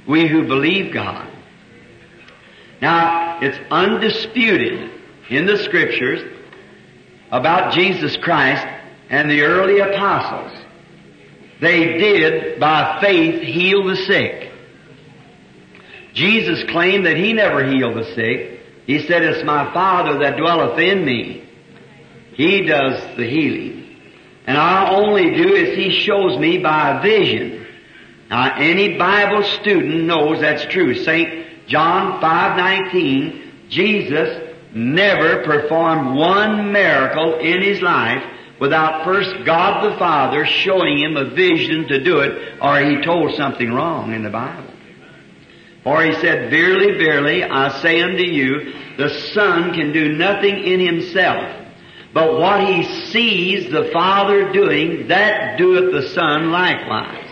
We 0.07 0.27
who 0.27 0.47
believe 0.47 0.95
God. 0.95 1.29
Now, 2.81 3.41
it's 3.41 3.59
undisputed 3.71 4.91
in 5.29 5.47
the 5.47 5.59
scriptures 5.59 6.23
about 7.31 7.75
Jesus 7.75 8.17
Christ 8.19 8.67
and 9.11 9.31
the 9.31 9.43
early 9.43 9.81
apostles. 9.81 10.53
They 11.61 11.99
did, 11.99 12.61
by 12.61 13.01
faith, 13.01 13.43
heal 13.43 13.85
the 13.85 13.97
sick. 13.97 14.53
Jesus 16.17 16.65
claimed 16.71 17.05
that 17.05 17.19
He 17.19 17.35
never 17.35 17.67
healed 17.67 17.95
the 17.95 18.15
sick. 18.15 18.61
He 18.87 19.07
said, 19.07 19.23
It's 19.23 19.45
my 19.45 19.73
Father 19.75 20.21
that 20.21 20.39
dwelleth 20.39 20.79
in 20.79 21.05
me. 21.05 21.47
He 22.33 22.63
does 22.63 23.17
the 23.19 23.29
healing. 23.29 23.99
And 24.47 24.57
I 24.57 24.95
only 24.95 25.35
do 25.35 25.55
as 25.57 25.77
He 25.77 25.91
shows 25.91 26.39
me 26.39 26.57
by 26.57 26.97
a 26.99 27.03
vision. 27.03 27.67
Now, 28.31 28.57
any 28.57 28.97
Bible 28.97 29.43
student 29.43 30.05
knows 30.05 30.41
that's 30.41 30.65
true. 30.73 30.95
St. 30.95 31.69
John 31.69 32.23
5.19, 32.23 33.69
Jesus 33.69 34.55
never 34.73 35.45
performed 35.45 36.17
one 36.17 36.73
miracle 36.73 37.41
in 37.41 37.61
His 37.61 37.83
life 37.83 38.25
without 38.59 39.05
first 39.05 39.45
God 39.45 39.93
the 39.93 39.99
Father 39.99 40.47
showing 40.47 40.99
Him 40.99 41.19
a 41.19 41.29
vision 41.35 41.89
to 41.89 42.03
do 42.03 42.21
it, 42.21 42.57
or 42.63 42.81
He 42.81 43.05
told 43.05 43.35
something 43.35 43.71
wrong 43.71 44.15
in 44.15 44.23
the 44.23 44.31
Bible. 44.31 44.66
For 45.87 46.03
he 46.03 46.15
said, 46.15 46.51
Verily, 46.51 46.99
verily, 46.99 47.45
I 47.45 47.81
say 47.81 48.03
unto 48.03 48.25
you, 48.25 48.73
the 48.99 49.09
Son 49.33 49.73
can 49.73 49.93
do 49.93 50.17
nothing 50.17 50.65
in 50.65 50.81
himself. 50.81 51.65
But 52.13 52.41
what 52.41 52.67
he 52.67 52.83
sees 53.13 53.71
the 53.71 53.89
Father 53.93 54.53
doing, 54.53 55.07
that 55.07 55.57
doeth 55.57 55.93
the 55.93 56.09
Son 56.09 56.51
likewise. 56.51 57.29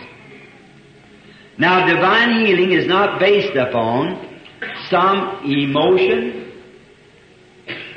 Now 1.57 1.85
divine 1.85 2.45
healing 2.45 2.71
is 2.71 2.87
not 2.87 3.19
based 3.19 3.57
upon 3.57 4.39
some 4.89 5.41
emotion. 5.43 6.53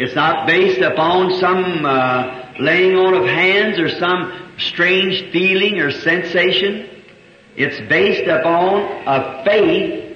It's 0.01 0.17
not 0.17 0.49
based 0.49 0.81
upon 0.81 1.39
some 1.39 1.87
uh, 1.87 2.55
laying 2.59 2.97
on 2.97 3.15
of 3.15 3.27
hands 3.27 3.79
or 3.79 3.91
some 3.91 4.55
strange 4.59 5.31
feeling 5.31 5.79
or 5.79 5.93
sensation. 5.93 7.05
It's 7.55 7.79
based 7.89 8.29
upon 8.29 9.07
a 9.07 9.45
faith 9.45 10.08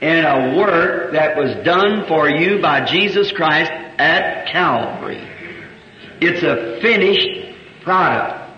in 0.00 0.24
a 0.24 0.56
work 0.56 1.12
that 1.12 1.36
was 1.36 1.54
done 1.64 2.06
for 2.08 2.28
you 2.28 2.60
by 2.60 2.84
Jesus 2.84 3.30
Christ 3.32 3.70
at 3.70 4.46
Calvary. 4.46 5.22
It's 6.20 6.42
a 6.42 6.80
finished 6.80 7.82
product. 7.82 8.50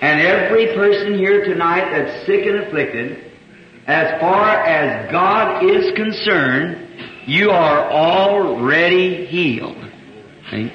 And 0.00 0.20
every 0.20 0.68
person 0.74 1.18
here 1.18 1.44
tonight 1.44 1.90
that's 1.90 2.26
sick 2.26 2.46
and 2.46 2.60
afflicted, 2.60 3.32
as 3.86 4.20
far 4.20 4.64
as 4.64 5.10
God 5.10 5.64
is 5.64 5.92
concerned, 5.94 6.88
you 7.26 7.50
are 7.50 7.90
already 7.90 9.26
healed. 9.26 9.76
See? 10.50 10.72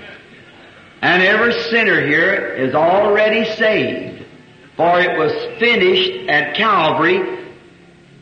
And 1.02 1.24
every 1.24 1.54
sinner 1.70 2.06
here 2.06 2.54
is 2.56 2.76
already 2.76 3.46
saved. 3.56 4.26
For 4.76 5.00
it 5.00 5.18
was 5.18 5.32
finished 5.60 6.30
at 6.30 6.56
Calvary. 6.56 7.46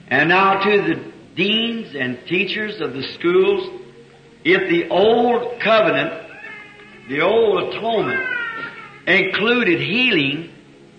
And 0.08 0.30
now 0.30 0.64
to 0.64 0.82
the 0.82 1.13
deans 1.36 1.96
and 1.96 2.20
teachers 2.28 2.82
of 2.82 2.94
the 2.94 3.04
schools, 3.14 3.82
if 4.44 4.70
the 4.70 4.90
old 4.90 5.60
covenant, 5.62 6.30
the 7.10 7.22
old 7.22 7.74
atonement, 7.74 8.24
included 9.08 9.80
healing, 9.80 10.50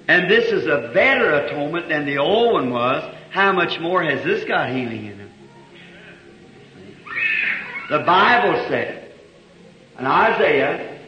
and 0.08 0.30
this 0.30 0.52
is 0.52 0.66
a 0.66 0.90
better 0.92 1.32
atonement 1.34 1.88
than 1.88 2.04
the 2.06 2.18
old 2.18 2.52
one 2.52 2.70
was, 2.70 3.14
how 3.30 3.52
much 3.52 3.80
more 3.80 4.02
has 4.02 4.24
this 4.24 4.44
got 4.44 4.68
healing 4.70 5.06
in 5.06 5.20
it? 5.20 5.30
The 7.90 8.00
Bible 8.00 8.64
said 8.68 9.12
in 9.98 10.06
Isaiah 10.06 11.00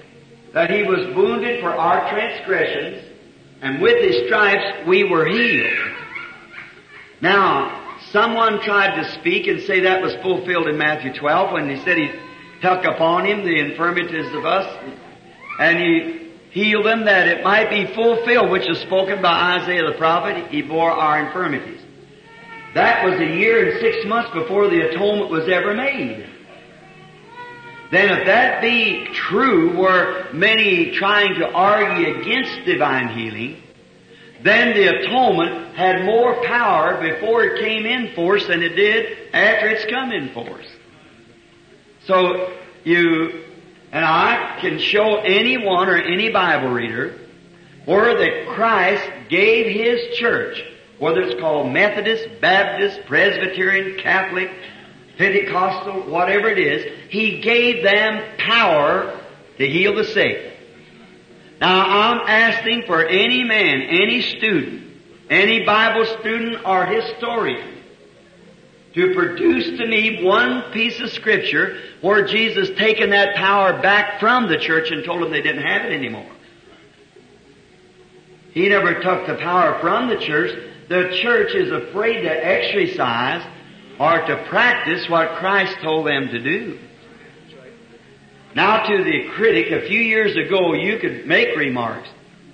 that 0.53 0.71
he 0.71 0.83
was 0.83 1.15
wounded 1.15 1.61
for 1.61 1.71
our 1.71 2.11
transgressions, 2.11 3.03
and 3.63 3.81
with 3.81 4.03
his 4.03 4.27
stripes 4.27 4.87
we 4.87 5.05
were 5.05 5.27
healed. 5.27 5.95
Now, 7.21 7.86
Someone 8.13 8.61
tried 8.63 9.03
to 9.03 9.19
speak 9.19 9.47
and 9.49 9.61
say 9.63 9.81
that 9.81 10.01
was 10.01 10.15
fulfilled 10.23 10.69
in 10.69 10.79
Matthew 10.79 11.13
12 11.13 11.53
when 11.53 11.69
he 11.69 11.83
said 11.85 11.99
he 11.99 12.11
took 12.63 12.85
upon 12.85 13.27
him 13.27 13.45
the 13.45 13.59
infirmities 13.59 14.33
of 14.33 14.45
us 14.45 14.67
and 15.59 15.79
he 15.79 16.31
healed 16.51 16.87
them 16.87 17.05
that 17.05 17.27
it 17.27 17.43
might 17.43 17.69
be 17.69 17.93
fulfilled 17.95 18.51
which 18.51 18.69
is 18.69 18.79
spoken 18.81 19.21
by 19.21 19.59
Isaiah 19.61 19.91
the 19.91 19.99
prophet. 19.99 20.49
He 20.51 20.63
bore 20.63 20.91
our 20.91 21.27
infirmities. 21.27 21.81
That 22.75 23.05
was 23.05 23.19
a 23.21 23.25
year 23.25 23.71
and 23.71 23.81
six 23.81 24.07
months 24.07 24.31
before 24.33 24.69
the 24.69 24.89
atonement 24.89 25.31
was 25.31 25.49
ever 25.49 25.75
made. 25.75 26.29
Then 27.91 28.19
if 28.19 28.27
that 28.27 28.61
be 28.61 29.07
true, 29.15 29.77
were 29.77 30.29
many 30.33 30.93
trying 30.93 31.35
to 31.37 31.47
argue 31.47 32.21
against 32.21 32.67
divine 32.67 33.09
healing, 33.17 33.63
then 34.43 34.75
the 34.75 34.87
atonement 34.87 35.75
had 35.75 36.05
more 36.05 36.43
power 36.45 37.01
before 37.01 37.45
it 37.45 37.61
came 37.61 37.87
in 37.87 38.15
force 38.15 38.47
than 38.47 38.63
it 38.63 38.77
did 38.77 39.17
after 39.33 39.69
it's 39.69 39.91
come 39.91 40.13
in 40.13 40.33
force. 40.33 40.67
So 42.07 42.53
you 42.85 43.45
and 43.93 44.05
I 44.05 44.59
can 44.61 44.79
show 44.79 45.17
anyone 45.17 45.89
or 45.89 45.97
any 45.97 46.31
Bible 46.31 46.69
reader 46.69 47.19
where 47.85 48.17
that 48.19 48.55
Christ 48.55 49.09
gave 49.29 49.75
His 49.75 50.19
church, 50.19 50.63
whether 50.99 51.23
it's 51.23 51.41
called 51.41 51.73
Methodist, 51.73 52.41
Baptist, 52.41 53.07
Presbyterian, 53.07 53.99
Catholic, 53.99 54.51
Pentecostal, 55.17 56.03
whatever 56.11 56.49
it 56.49 56.59
is, 56.59 56.85
He 57.09 57.41
gave 57.41 57.83
them 57.83 58.23
power 58.39 59.19
to 59.59 59.67
heal 59.67 59.95
the 59.95 60.05
sick. 60.05 60.56
Now 61.61 61.81
I'm 61.81 62.29
asking 62.29 62.85
for 62.87 63.05
any 63.05 63.45
man, 63.45 63.83
any 63.83 64.21
student, 64.23 64.85
any 65.31 65.65
Bible 65.65 66.05
student 66.21 66.65
or 66.67 66.87
historian 66.87 67.77
to 68.97 69.15
produce 69.15 69.79
to 69.79 69.87
me 69.87 70.25
one 70.25 70.73
piece 70.73 70.99
of 71.01 71.11
scripture 71.11 71.79
where 72.01 72.27
Jesus 72.27 72.71
taken 72.79 73.11
that 73.11 73.37
power 73.37 73.81
back 73.83 74.19
from 74.19 74.49
the 74.49 74.57
church 74.57 74.91
and 74.91 75.05
told 75.05 75.23
them 75.23 75.31
they 75.31 75.43
didn't 75.43 75.63
have 75.63 75.85
it 75.85 75.93
anymore. 75.93 76.31
He 78.53 78.71
never 78.71 78.95
took 79.03 79.27
the 79.27 79.35
power 79.35 79.79
from 79.81 80.09
the 80.09 80.17
church. 80.17 80.51
The 80.89 81.19
church 81.21 81.55
is 81.55 81.71
afraid 81.71 82.23
to 82.23 82.31
exercise 82.31 83.47
or 84.01 84.27
to 84.27 84.45
practice 84.49 85.07
what 85.11 85.37
Christ 85.37 85.77
told 85.83 86.07
them 86.07 86.29
to 86.29 86.43
do. 86.43 86.79
Now 88.57 88.87
to 88.87 89.05
the 89.05 89.29
critic, 89.37 89.71
a 89.71 89.87
few 89.87 90.01
years 90.01 90.35
ago 90.35 90.73
you 90.73 90.99
could 90.99 91.27
make 91.27 91.55
remarks, 91.59 92.09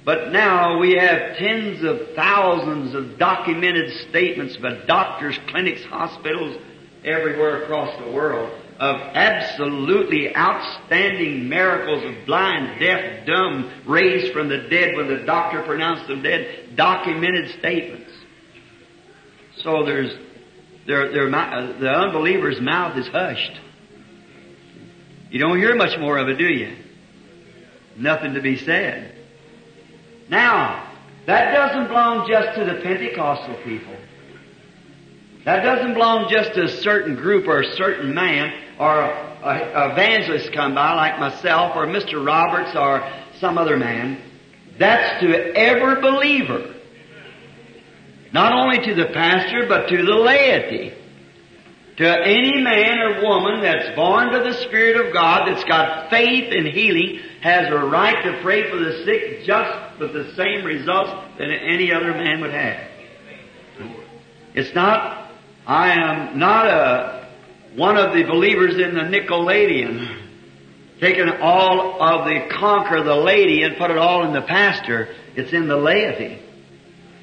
but 0.05 0.33
now 0.33 0.81
we 0.81 0.97
have 0.97 1.37
tens 1.37 1.85
of 1.85 2.17
thousands 2.17 2.93
of 2.97 3.21
documented 3.21 3.89
statements 4.11 4.57
by 4.57 4.85
doctors, 4.89 5.39
clinics, 5.47 5.85
hospitals, 5.85 6.61
everywhere 7.05 7.63
across 7.63 7.97
the 8.05 8.11
world 8.11 8.51
of 8.81 8.97
absolutely 9.15 10.35
outstanding 10.35 11.49
miracles 11.49 12.03
of 12.05 12.27
blind, 12.27 12.81
deaf, 12.81 13.25
dumb, 13.25 13.85
raised 13.87 14.33
from 14.33 14.49
the 14.49 14.67
dead 14.69 14.97
when 14.97 15.07
the 15.07 15.25
doctor 15.25 15.63
pronounced 15.63 16.09
them 16.09 16.21
dead, 16.21 16.75
documented 16.75 17.57
statements. 17.61 18.11
So 19.59 19.85
there's, 19.85 20.13
their, 20.85 21.13
their, 21.13 21.31
the 21.31 21.89
unbeliever's 21.89 22.61
mouth 22.61 22.99
is 22.99 23.07
hushed. 23.07 23.61
You 25.33 25.39
don't 25.39 25.57
hear 25.57 25.75
much 25.75 25.99
more 25.99 26.19
of 26.19 26.29
it, 26.29 26.37
do 26.37 26.47
you? 26.47 26.77
Nothing 27.97 28.35
to 28.35 28.43
be 28.43 28.59
said. 28.59 29.17
Now, 30.29 30.93
that 31.25 31.55
doesn't 31.55 31.89
belong 31.89 32.29
just 32.29 32.59
to 32.59 32.67
the 32.67 32.83
Pentecostal 32.83 33.55
people. 33.65 33.97
That 35.47 35.63
doesn't 35.63 35.95
belong 35.95 36.29
just 36.31 36.53
to 36.53 36.65
a 36.65 36.69
certain 36.69 37.17
group 37.17 37.49
or 37.49 37.63
a 37.63 37.73
certain 37.77 38.15
man 38.15 38.53
or 38.79 39.01
a, 39.01 39.91
evangelist 39.93 40.53
come 40.53 40.75
by 40.75 40.93
like 40.93 41.19
myself 41.19 41.77
or 41.77 41.87
Mr. 41.87 42.25
Roberts 42.25 42.77
or 42.77 43.11
some 43.41 43.57
other 43.57 43.79
man. 43.79 44.21
That's 44.79 45.19
to 45.23 45.57
every 45.57 46.03
believer. 46.03 46.75
Not 48.35 48.53
only 48.53 48.85
to 48.85 48.95
the 48.95 49.07
pastor, 49.15 49.65
but 49.67 49.89
to 49.89 49.97
the 49.97 50.15
laity. 50.15 50.93
To 52.03 52.09
any 52.09 52.61
man 52.61 52.99
or 52.99 53.23
woman 53.23 53.61
that's 53.63 53.95
born 53.95 54.33
to 54.33 54.41
the 54.41 54.55
Spirit 54.65 55.07
of 55.07 55.13
God, 55.13 55.47
that's 55.47 55.63
got 55.63 56.11
faith 56.11 56.53
in 56.53 56.67
healing, 56.67 57.21
has 57.43 57.69
a 57.69 57.77
right 57.77 58.25
to 58.25 58.41
pray 58.43 58.69
for 58.69 58.77
the 58.77 59.05
sick 59.05 59.45
just 59.45 60.01
with 60.01 60.13
the 60.13 60.35
same 60.35 60.65
results 60.65 61.13
that 61.39 61.45
any 61.45 61.93
other 61.93 62.11
man 62.11 62.41
would 62.41 62.51
have. 62.51 62.89
It's 64.53 64.75
not, 64.75 65.31
I 65.65 65.93
am 65.93 66.41
not 66.41 66.67
a, 66.67 67.29
one 67.77 67.97
of 67.97 68.13
the 68.17 68.25
believers 68.25 68.81
in 68.81 68.97
the 68.97 69.03
Nicolaitan, 69.03 70.23
taking 70.99 71.29
all 71.41 72.03
of 72.03 72.25
the 72.25 72.49
conquer 72.51 73.05
the 73.05 73.15
laity 73.15 73.63
and 73.63 73.77
put 73.77 73.93
it 73.93 73.99
all 73.99 74.27
in 74.27 74.33
the 74.33 74.43
pastor. 74.43 75.15
It's 75.37 75.53
in 75.53 75.69
the 75.69 75.77
laity. 75.77 76.43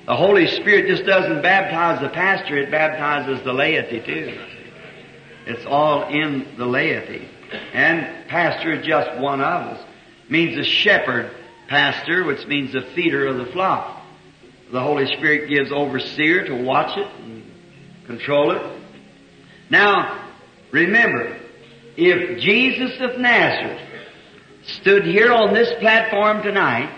The 0.05 0.15
Holy 0.15 0.47
Spirit 0.47 0.87
just 0.87 1.05
doesn't 1.05 1.41
baptize 1.41 2.01
the 2.01 2.07
pastor, 2.07 2.57
it 2.57 2.71
baptizes 2.71 3.43
the 3.43 3.51
laity 3.51 3.99
too. 4.05 4.58
It's 5.49 5.65
all 5.65 6.07
in 6.09 6.55
the 6.57 6.65
laity. 6.67 7.27
And 7.73 8.27
pastor 8.27 8.73
is 8.73 8.85
just 8.85 9.19
one 9.19 9.41
of 9.41 9.77
us. 9.77 9.85
Means 10.29 10.55
a 10.59 10.63
shepherd 10.63 11.31
pastor, 11.67 12.23
which 12.23 12.45
means 12.45 12.73
the 12.73 12.83
feeder 12.93 13.25
of 13.25 13.37
the 13.37 13.47
flock. 13.47 13.99
The 14.71 14.79
Holy 14.79 15.07
Spirit 15.07 15.49
gives 15.49 15.71
overseer 15.71 16.45
to 16.45 16.63
watch 16.63 16.95
it 16.95 17.07
and 17.23 17.43
control 18.05 18.51
it. 18.51 18.61
Now, 19.71 20.29
remember, 20.69 21.39
if 21.97 22.39
Jesus 22.39 23.01
of 23.01 23.19
Nazareth 23.19 23.81
stood 24.81 25.03
here 25.03 25.33
on 25.33 25.55
this 25.55 25.73
platform 25.79 26.43
tonight, 26.43 26.95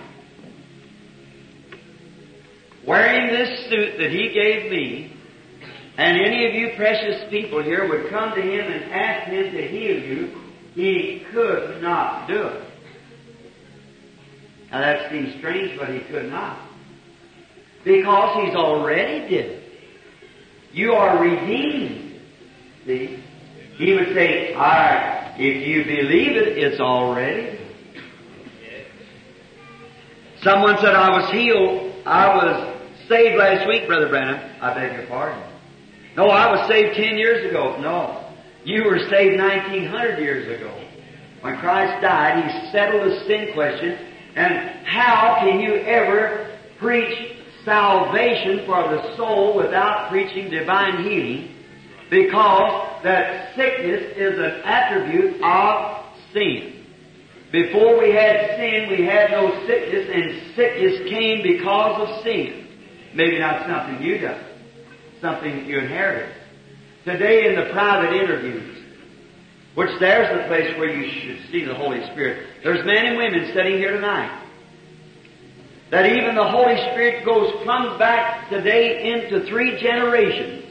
wearing 2.86 3.28
this 3.28 3.70
suit 3.70 3.98
that 3.98 4.12
he 4.12 4.30
gave 4.34 4.70
me, 4.70 5.11
and 6.02 6.18
any 6.20 6.48
of 6.48 6.56
you 6.56 6.76
precious 6.78 7.30
people 7.30 7.62
here 7.62 7.88
would 7.88 8.10
come 8.10 8.34
to 8.34 8.42
him 8.42 8.72
and 8.72 8.92
ask 8.92 9.30
him 9.30 9.54
to 9.54 9.68
heal 9.68 10.00
you, 10.00 10.36
he 10.74 11.24
could 11.32 11.80
not 11.80 12.28
do 12.28 12.42
it. 12.42 12.64
Now 14.72 14.82
that 14.82 15.12
seems 15.12 15.36
strange, 15.38 15.78
but 15.78 15.90
he 15.90 16.00
could 16.00 16.32
not. 16.32 16.68
Because 17.86 18.44
he's 18.44 18.56
already 18.56 19.30
did 19.30 19.46
it. 19.46 19.74
You 20.74 20.94
are 20.94 21.22
redeemed. 21.22 22.20
See? 22.88 23.24
He 23.76 23.94
would 23.94 24.16
say, 24.16 24.56
alright, 24.56 25.36
if 25.40 25.68
you 25.68 25.84
believe 25.84 26.36
it, 26.36 26.58
it's 26.58 26.82
already. 26.82 27.60
Someone 30.42 30.78
said 30.78 30.96
I 30.96 31.10
was 31.12 31.32
healed, 31.32 31.94
I 32.08 32.36
was 32.36 32.78
saved 33.08 33.38
last 33.38 33.68
week, 33.68 33.86
Brother 33.86 34.10
Branham. 34.10 34.58
I 34.60 34.74
beg 34.74 34.98
your 34.98 35.06
pardon. 35.06 35.51
No, 36.16 36.28
I 36.28 36.52
was 36.52 36.68
saved 36.68 36.96
ten 36.96 37.18
years 37.18 37.50
ago. 37.50 37.80
No. 37.80 38.32
You 38.64 38.84
were 38.84 39.00
saved 39.10 39.40
1900 39.40 40.20
years 40.20 40.60
ago. 40.60 40.78
When 41.42 41.58
Christ 41.58 42.02
died, 42.02 42.44
He 42.44 42.72
settled 42.72 43.10
the 43.10 43.26
sin 43.26 43.54
question. 43.54 43.98
And 44.36 44.86
how 44.86 45.38
can 45.42 45.60
you 45.60 45.76
ever 45.76 46.58
preach 46.80 47.38
salvation 47.66 48.66
for 48.66 48.84
the 48.90 49.16
soul 49.18 49.58
without 49.58 50.10
preaching 50.10 50.50
divine 50.50 51.04
healing? 51.04 51.56
Because 52.10 53.04
that 53.04 53.56
sickness 53.56 54.18
is 54.18 54.38
an 54.38 54.62
attribute 54.66 55.42
of 55.42 56.06
sin. 56.34 56.86
Before 57.52 58.00
we 58.00 58.12
had 58.14 58.58
sin, 58.58 58.88
we 58.90 59.06
had 59.06 59.32
no 59.32 59.66
sickness, 59.66 60.08
and 60.14 60.56
sickness 60.56 61.10
came 61.10 61.42
because 61.44 62.08
of 62.08 62.24
sin. 62.24 62.68
Maybe 63.14 63.40
not 63.40 63.68
something 63.68 64.06
you 64.06 64.20
done 64.20 64.51
something 65.22 65.66
you 65.66 65.78
inherited. 65.78 66.36
Today 67.06 67.48
in 67.48 67.56
the 67.56 67.72
private 67.72 68.14
interviews, 68.14 68.78
which 69.76 69.90
there's 70.00 70.28
the 70.38 70.48
place 70.48 70.78
where 70.78 70.90
you 70.90 71.10
should 71.22 71.52
see 71.52 71.64
the 71.64 71.74
Holy 71.74 72.04
Spirit. 72.12 72.48
There's 72.64 72.86
men 72.86 73.06
and 73.06 73.18
women 73.18 73.52
sitting 73.54 73.78
here 73.78 73.94
tonight. 73.94 74.40
That 75.92 76.06
even 76.06 76.36
the 76.36 76.48
Holy 76.48 76.76
Spirit 76.92 77.26
goes 77.26 77.52
plumb 77.64 77.98
back 77.98 78.50
today 78.50 79.12
into 79.14 79.46
three 79.48 79.80
generations 79.80 80.66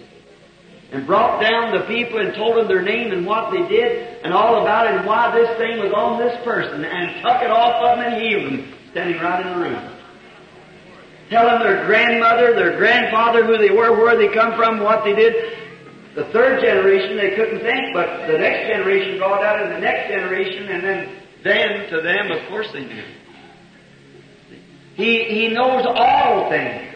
and 0.92 1.06
brought 1.06 1.40
down 1.40 1.72
the 1.78 1.86
people 1.86 2.18
and 2.18 2.34
told 2.34 2.56
them 2.56 2.68
their 2.68 2.82
name 2.82 3.12
and 3.12 3.26
what 3.26 3.52
they 3.52 3.66
did 3.68 4.24
and 4.24 4.32
all 4.32 4.62
about 4.62 4.86
it 4.86 4.96
and 4.96 5.06
why 5.06 5.30
this 5.36 5.56
thing 5.58 5.78
was 5.78 5.92
on 5.92 6.18
this 6.18 6.36
person 6.42 6.84
and 6.84 7.22
took 7.22 7.42
it 7.42 7.50
off 7.50 7.82
of 7.82 7.98
them 7.98 8.12
and 8.12 8.22
healed 8.22 8.44
them 8.44 8.74
standing 8.90 9.20
right 9.20 9.46
in 9.46 9.52
the 9.52 9.58
room 9.60 9.99
tell 11.30 11.46
them 11.46 11.62
their 11.62 11.86
grandmother, 11.86 12.54
their 12.54 12.76
grandfather, 12.76 13.46
who 13.46 13.56
they 13.56 13.70
were, 13.70 13.96
where 13.96 14.16
they 14.16 14.34
come 14.34 14.56
from, 14.56 14.80
what 14.80 15.04
they 15.04 15.14
did. 15.14 15.56
The 16.14 16.24
third 16.32 16.60
generation 16.60 17.16
they 17.16 17.36
couldn't 17.36 17.60
think, 17.60 17.94
but 17.94 18.26
the 18.26 18.36
next 18.36 18.66
generation 18.66 19.18
brought 19.18 19.44
out 19.44 19.62
in 19.62 19.72
the 19.72 19.78
next 19.78 20.08
generation, 20.08 20.68
and 20.68 20.84
then 20.84 21.16
then 21.42 21.88
to 21.90 22.02
them, 22.02 22.30
of 22.30 22.48
course, 22.48 22.68
they 22.72 22.84
knew. 22.84 23.04
He 24.94 25.24
he 25.24 25.48
knows 25.48 25.86
all 25.86 26.50
things. 26.50 26.94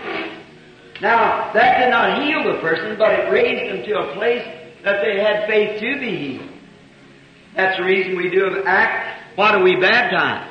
Now 1.01 1.53
that 1.55 1.79
did 1.79 1.91
not 1.91 2.23
heal 2.23 2.53
the 2.53 2.61
person, 2.61 2.97
but 2.99 3.13
it 3.13 3.31
raised 3.31 3.73
them 3.73 3.87
to 3.87 3.99
a 3.99 4.15
place 4.15 4.45
that 4.85 5.01
they 5.03 5.21
had 5.21 5.49
faith 5.49 5.81
to 5.81 6.01
be 6.01 6.17
healed. 6.17 6.51
That's 7.57 7.79
the 7.79 7.85
reason 7.85 8.17
we 8.17 8.31
do 8.31 8.47
an 8.47 8.63
act. 8.67 9.37
Why 9.37 9.57
do 9.57 9.65
we 9.65 9.81
baptize? 9.81 10.51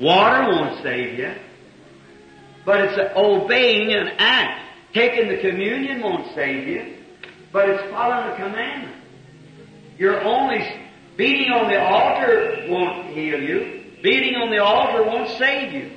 Water 0.00 0.48
won't 0.50 0.82
save 0.82 1.18
you. 1.18 1.34
But 2.68 2.82
it's 2.82 3.16
obeying 3.16 3.94
an 3.94 4.08
act. 4.18 4.92
Taking 4.92 5.28
the 5.28 5.38
communion 5.38 6.02
won't 6.02 6.34
save 6.34 6.68
you, 6.68 6.98
but 7.50 7.66
it's 7.66 7.90
following 7.90 8.28
the 8.28 8.36
commandment. 8.36 8.94
You're 9.96 10.22
only 10.22 10.60
beating 11.16 11.50
on 11.50 11.70
the 11.70 11.80
altar 11.80 12.66
won't 12.68 13.06
heal 13.06 13.42
you. 13.42 13.84
Beating 14.02 14.34
on 14.34 14.50
the 14.50 14.62
altar 14.62 15.02
won't 15.02 15.30
save 15.38 15.72
you. 15.72 15.92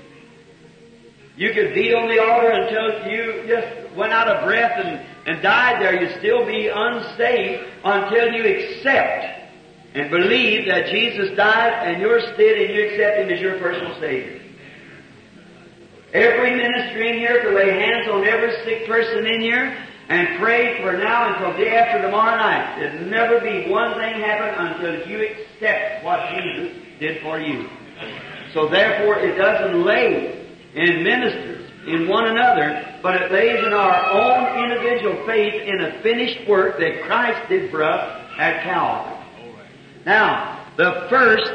You 1.35 1.51
could 1.51 1.73
beat 1.73 1.93
on 1.93 2.07
the 2.07 2.23
altar 2.23 2.51
until 2.51 3.11
you 3.11 3.47
just 3.49 3.93
went 3.97 4.13
out 4.13 4.29
of 4.29 4.45
breath 4.45 4.71
and, 4.77 5.05
and 5.27 5.43
died 5.43 5.81
there. 5.81 6.01
You'd 6.01 6.19
still 6.19 6.45
be 6.45 6.69
unsaved 6.73 7.63
until 7.83 8.31
you 8.31 8.45
accept 8.45 9.25
and 9.93 10.09
believe 10.09 10.67
that 10.67 10.85
Jesus 10.85 11.35
died 11.35 11.93
in 11.93 11.99
your 11.99 12.21
stead 12.21 12.57
and 12.61 12.73
you 12.73 12.87
accept 12.87 13.17
Him 13.17 13.29
as 13.29 13.41
your 13.41 13.59
personal 13.59 13.99
Savior. 13.99 14.40
Every 16.13 16.55
ministry 16.55 17.09
in 17.09 17.17
here 17.19 17.41
to 17.43 17.55
lay 17.55 17.71
hands 17.71 18.07
on 18.09 18.25
every 18.27 18.51
sick 18.65 18.87
person 18.87 19.25
in 19.25 19.41
here 19.41 19.77
and 20.09 20.39
pray 20.39 20.81
for 20.81 20.97
now 20.97 21.33
until 21.33 21.57
day 21.57 21.71
after 21.77 22.01
tomorrow 22.01 22.35
night. 22.35 22.79
There'll 22.79 23.05
never 23.05 23.39
be 23.39 23.71
one 23.71 23.93
thing 23.93 24.19
happen 24.19 24.53
until 24.65 25.07
you 25.07 25.25
accept 25.25 26.03
what 26.03 26.19
Jesus 26.35 26.75
did 26.99 27.21
for 27.21 27.39
you. 27.39 27.69
So 28.53 28.67
therefore 28.67 29.19
it 29.19 29.37
doesn't 29.37 29.85
lay 29.85 30.45
in 30.75 31.03
ministers, 31.03 31.71
in 31.87 32.09
one 32.09 32.27
another, 32.27 32.99
but 33.01 33.21
it 33.21 33.31
lays 33.31 33.63
in 33.65 33.71
our 33.71 34.11
own 34.11 34.69
individual 34.69 35.25
faith 35.25 35.61
in 35.63 35.79
a 35.81 36.01
finished 36.03 36.47
work 36.47 36.77
that 36.79 37.03
Christ 37.03 37.47
did 37.47 37.71
for 37.71 37.83
us 37.83 38.21
at 38.37 38.63
Calvary. 38.63 39.17
Now, 40.05 40.67
the 40.77 41.07
first, 41.09 41.51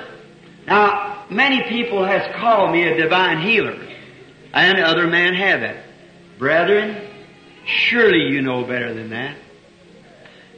now, 0.66 1.26
many 1.30 1.62
people 1.68 2.04
has 2.04 2.22
called 2.36 2.72
me 2.72 2.88
a 2.88 2.96
divine 2.96 3.46
healer, 3.46 3.76
and 4.64 4.80
other 4.80 5.06
men 5.06 5.34
have 5.34 5.62
it. 5.62 5.76
Brethren, 6.38 6.96
surely 7.66 8.30
you 8.30 8.42
know 8.42 8.64
better 8.64 8.94
than 8.94 9.10
that. 9.10 9.36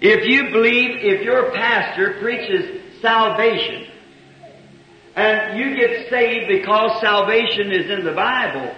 If 0.01 0.27
you 0.27 0.51
believe, 0.51 0.99
if 1.03 1.23
your 1.23 1.51
pastor 1.53 2.19
preaches 2.21 3.01
salvation, 3.01 3.91
and 5.17 5.59
you 5.59 5.75
get 5.75 6.09
saved 6.09 6.47
because 6.49 7.01
salvation 7.01 7.73
is 7.73 7.91
in 7.91 8.05
the 8.05 8.13
Bible, 8.13 8.73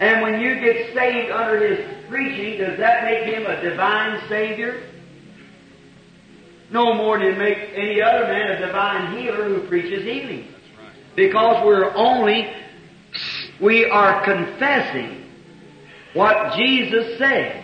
and 0.00 0.22
when 0.22 0.40
you 0.40 0.54
get 0.60 0.94
saved 0.94 1.30
under 1.30 1.74
his 1.74 2.08
preaching, 2.08 2.58
does 2.58 2.78
that 2.78 3.04
make 3.04 3.24
him 3.34 3.44
a 3.46 3.60
divine 3.60 4.26
Savior? 4.28 4.82
No 6.70 6.94
more 6.94 7.18
than 7.18 7.38
make 7.38 7.58
any 7.74 8.00
other 8.00 8.24
man 8.24 8.52
a 8.52 8.66
divine 8.66 9.18
healer 9.18 9.44
who 9.48 9.60
preaches 9.68 10.02
healing. 10.04 10.48
Because 11.14 11.64
we're 11.64 11.94
only, 11.94 12.50
we 13.60 13.84
are 13.84 14.24
confessing 14.24 15.24
what 16.12 16.56
Jesus 16.56 17.18
said. 17.18 17.60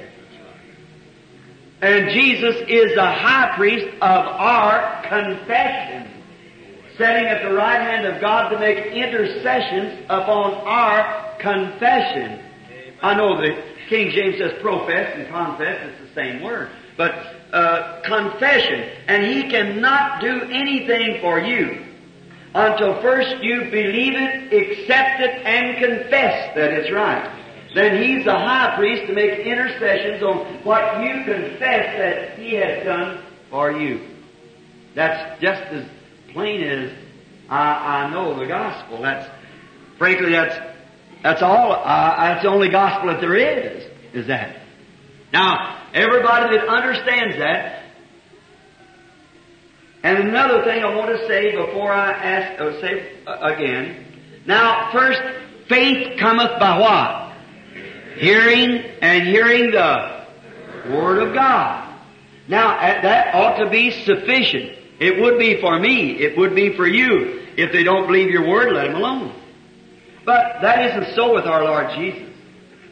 And 1.83 2.11
Jesus 2.11 2.57
is 2.69 2.95
the 2.95 3.07
high 3.07 3.55
priest 3.57 3.87
of 3.97 4.03
our 4.03 5.03
confession, 5.09 6.11
sitting 6.99 7.25
at 7.25 7.43
the 7.43 7.55
right 7.55 7.81
hand 7.81 8.07
of 8.07 8.21
God 8.21 8.51
to 8.51 8.59
make 8.59 8.93
intercessions 8.93 10.05
upon 10.11 10.55
our 10.67 11.37
confession. 11.41 12.45
I 13.03 13.15
know 13.15 13.41
the 13.41 13.63
King 13.89 14.11
James 14.11 14.39
says 14.39 14.61
profess 14.61 15.17
and 15.17 15.27
confess, 15.29 15.89
it's 15.89 16.11
the 16.11 16.15
same 16.15 16.43
word. 16.43 16.71
But 16.99 17.15
uh, 17.53 18.03
confession, 18.05 18.81
and 19.09 19.25
He 19.25 19.49
cannot 19.51 20.21
do 20.21 20.43
anything 20.51 21.21
for 21.23 21.41
you 21.41 21.90
until 22.55 23.01
first 23.01 23.43
you 23.43 23.65
believe 23.71 24.15
it, 24.15 24.53
accept 24.53 25.21
it, 25.21 25.47
and 25.47 25.79
confess 25.79 26.55
that 26.55 26.73
it's 26.73 26.93
right. 26.93 27.37
Then 27.75 28.03
He's 28.03 28.25
the 28.25 28.33
high 28.33 28.77
priest 28.77 29.07
to 29.07 29.15
make 29.15 29.47
intercessions 29.47 30.23
on 30.23 30.65
what 30.65 31.03
you 31.03 31.25
confess 31.25 31.97
that 31.99 32.39
He 32.39 32.55
has 32.55 32.85
done 32.85 33.23
for 33.51 33.71
you. 33.71 34.09
That's 34.95 35.41
just 35.41 35.63
as 35.63 35.89
plain 36.33 36.63
as 36.63 36.93
I, 37.49 38.07
I 38.07 38.11
know 38.11 38.39
the 38.39 38.47
gospel. 38.47 39.01
That's 39.03 39.29
frankly 39.99 40.33
that's 40.33 40.71
that's 41.23 41.43
all. 41.43 41.73
Uh, 41.73 42.17
that's 42.17 42.43
the 42.43 42.49
only 42.49 42.71
gospel 42.71 43.13
that 43.13 43.21
there 43.21 43.37
is. 43.37 43.85
Is 44.15 44.27
that? 44.27 44.57
Now, 45.33 45.87
everybody 45.95 46.57
that 46.57 46.67
understands 46.67 47.37
that. 47.37 47.80
And 50.03 50.19
another 50.19 50.65
thing 50.65 50.83
I 50.83 50.95
want 50.95 51.11
to 51.11 51.27
say 51.27 51.55
before 51.55 51.93
I 51.93 52.13
ask, 52.13 52.61
or 52.61 52.81
say 52.81 53.13
uh, 53.27 53.39
again. 53.55 54.07
Now, 54.47 54.91
first, 54.93 55.21
faith 55.69 56.19
cometh 56.19 56.59
by 56.59 56.79
what? 56.79 58.19
Hearing 58.19 58.83
and 59.03 59.29
hearing 59.29 59.71
the 59.71 60.25
Word 60.91 61.19
of 61.19 61.35
God. 61.35 61.95
Now, 62.49 62.79
uh, 62.79 63.03
that 63.03 63.35
ought 63.35 63.59
to 63.59 63.69
be 63.69 63.91
sufficient. 64.05 64.79
It 64.99 65.21
would 65.21 65.39
be 65.39 65.61
for 65.61 65.79
me. 65.79 66.13
It 66.13 66.37
would 66.39 66.55
be 66.55 66.75
for 66.77 66.87
you. 66.87 67.47
If 67.57 67.73
they 67.73 67.83
don't 67.83 68.07
believe 68.07 68.31
your 68.31 68.49
Word, 68.49 68.73
let 68.73 68.87
them 68.87 68.97
alone. 68.97 69.35
But 70.25 70.63
that 70.63 70.91
isn't 70.91 71.15
so 71.15 71.35
with 71.35 71.45
our 71.45 71.63
Lord 71.63 71.91
Jesus. 71.95 72.29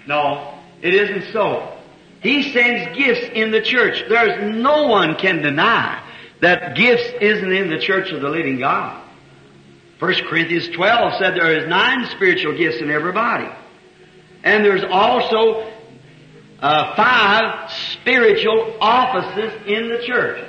No, 0.07 0.59
it 0.83 0.94
isn't 0.94 1.33
so. 1.33 1.75
He 2.21 2.53
sends 2.53 2.97
gifts 2.97 3.31
in 3.33 3.51
the 3.51 3.62
church. 3.62 4.05
There's 4.09 4.55
no 4.57 4.88
one 4.88 5.16
can 5.16 5.40
deny 5.40 6.05
that 6.40 6.77
gifts 6.77 7.09
isn't 7.20 7.53
in 7.53 7.70
the 7.70 7.79
church 7.79 8.11
of 8.11 8.20
the 8.20 8.29
living 8.29 8.59
God. 8.59 9.05
1 9.98 10.14
Corinthians 10.29 10.68
12 10.68 11.14
said 11.18 11.35
there 11.35 11.59
is 11.59 11.68
nine 11.68 12.07
spiritual 12.07 12.57
gifts 12.57 12.81
in 12.81 12.90
everybody. 12.90 13.48
And 14.44 14.64
there's 14.64 14.85
also 14.88 15.72
uh, 16.61 16.94
five 16.94 17.70
spiritual 17.72 18.77
offices 18.81 19.53
in 19.66 19.88
the 19.88 20.03
church. 20.07 20.44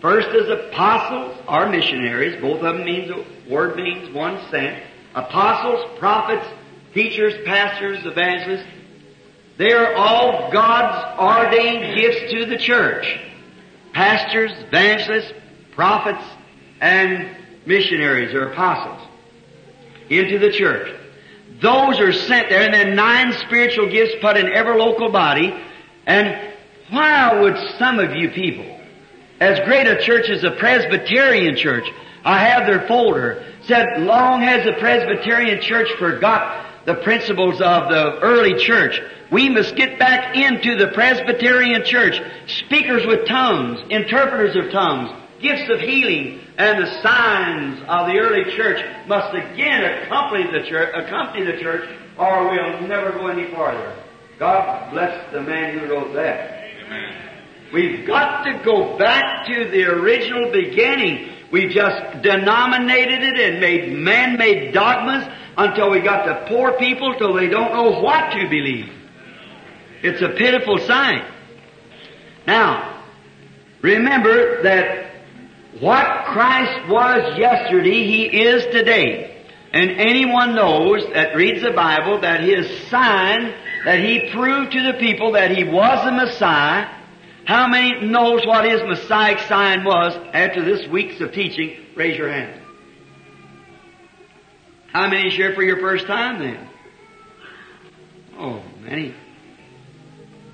First 0.00 0.28
is 0.28 0.48
apostles 0.48 1.36
or 1.48 1.68
missionaries. 1.68 2.40
Both 2.40 2.62
of 2.62 2.76
them 2.76 2.84
means, 2.84 3.12
word 3.48 3.76
means 3.76 4.14
one 4.14 4.40
sent. 4.50 4.82
Apostles, 5.14 5.98
prophets, 5.98 6.46
teachers, 6.94 7.34
pastors, 7.44 8.04
evangelists, 8.04 8.66
they 9.58 9.72
are 9.72 9.94
all 9.94 10.50
God's 10.52 11.18
ordained 11.18 11.96
gifts 11.96 12.32
to 12.32 12.46
the 12.46 12.58
church. 12.58 13.18
Pastors, 13.96 14.52
evangelists, 14.58 15.32
prophets, 15.72 16.22
and 16.82 17.34
missionaries 17.64 18.34
or 18.34 18.52
apostles 18.52 19.00
into 20.10 20.38
the 20.38 20.52
church. 20.52 20.94
Those 21.62 21.98
are 21.98 22.12
sent 22.12 22.50
there 22.50 22.60
and 22.60 22.74
then 22.74 22.94
nine 22.94 23.32
spiritual 23.32 23.88
gifts 23.88 24.16
put 24.20 24.36
in 24.36 24.52
every 24.52 24.78
local 24.78 25.10
body. 25.10 25.58
And 26.04 26.52
why 26.90 27.40
would 27.40 27.56
some 27.78 27.98
of 27.98 28.14
you 28.14 28.28
people, 28.32 28.66
as 29.40 29.60
great 29.60 29.86
a 29.86 30.02
church 30.02 30.28
as 30.28 30.42
the 30.42 30.50
Presbyterian 30.50 31.56
Church, 31.56 31.88
I 32.22 32.38
have 32.40 32.66
their 32.66 32.86
folder, 32.86 33.46
said, 33.62 34.02
long 34.02 34.42
has 34.42 34.62
the 34.66 34.74
Presbyterian 34.74 35.62
Church 35.62 35.90
forgot 35.98 36.65
the 36.86 36.94
principles 36.94 37.60
of 37.60 37.88
the 37.88 38.18
early 38.20 38.54
church. 38.64 39.00
We 39.30 39.48
must 39.48 39.74
get 39.74 39.98
back 39.98 40.36
into 40.36 40.76
the 40.76 40.92
Presbyterian 40.92 41.84
church. 41.84 42.20
Speakers 42.46 43.04
with 43.04 43.26
tongues, 43.26 43.80
interpreters 43.90 44.54
of 44.54 44.70
tongues, 44.70 45.10
gifts 45.42 45.68
of 45.68 45.80
healing, 45.80 46.40
and 46.56 46.82
the 46.82 47.02
signs 47.02 47.80
of 47.88 48.06
the 48.06 48.18
early 48.18 48.56
church 48.56 48.82
must 49.08 49.34
again 49.34 49.84
accompany 49.84 50.44
the 50.44 50.64
church, 50.68 50.94
accompany 50.94 51.44
the 51.44 51.60
church, 51.60 51.90
or 52.16 52.48
we'll 52.48 52.88
never 52.88 53.10
go 53.10 53.26
any 53.26 53.52
farther. 53.52 53.94
God 54.38 54.92
bless 54.92 55.32
the 55.32 55.42
man 55.42 55.78
who 55.78 55.86
wrote 55.86 56.14
that. 56.14 56.62
We've 57.72 58.06
got 58.06 58.44
to 58.44 58.62
go 58.64 58.96
back 58.96 59.46
to 59.48 59.68
the 59.70 59.84
original 59.86 60.52
beginning. 60.52 61.32
We 61.50 61.66
just 61.74 62.22
denominated 62.22 63.22
it 63.24 63.40
and 63.40 63.60
made 63.60 63.92
man-made 63.92 64.72
dogmas 64.72 65.26
until 65.56 65.90
we 65.90 66.00
got 66.00 66.26
the 66.26 66.48
poor 66.48 66.72
people 66.78 67.14
till 67.18 67.34
they 67.34 67.48
don't 67.48 67.72
know 67.72 68.00
what 68.00 68.32
to 68.32 68.48
believe. 68.48 68.92
It's 70.02 70.20
a 70.20 70.28
pitiful 70.30 70.78
sight. 70.78 71.30
Now, 72.46 73.02
remember 73.82 74.62
that 74.62 75.06
what 75.80 76.26
Christ 76.26 76.88
was 76.88 77.38
yesterday, 77.38 78.04
He 78.04 78.24
is 78.26 78.64
today. 78.66 79.32
And 79.72 79.90
anyone 79.90 80.54
knows 80.54 81.04
that 81.12 81.34
reads 81.34 81.62
the 81.62 81.72
Bible 81.72 82.20
that 82.20 82.40
His 82.40 82.88
sign 82.88 83.52
that 83.84 84.00
He 84.00 84.30
proved 84.32 84.72
to 84.72 84.92
the 84.92 84.98
people 84.98 85.32
that 85.32 85.50
He 85.50 85.64
was 85.64 86.04
the 86.04 86.12
Messiah. 86.12 86.88
How 87.44 87.68
many 87.68 88.06
knows 88.06 88.46
what 88.46 88.64
His 88.64 88.82
Messiah 88.82 89.38
sign 89.48 89.84
was 89.84 90.14
after 90.32 90.64
this 90.64 90.86
week's 90.88 91.20
of 91.20 91.32
teaching? 91.32 91.76
Raise 91.94 92.16
your 92.16 92.30
hand. 92.30 92.65
How 94.96 95.10
many 95.10 95.28
here 95.28 95.54
for 95.54 95.62
your 95.62 95.78
first 95.78 96.06
time 96.06 96.38
then? 96.38 96.68
Oh, 98.38 98.62
many. 98.80 99.14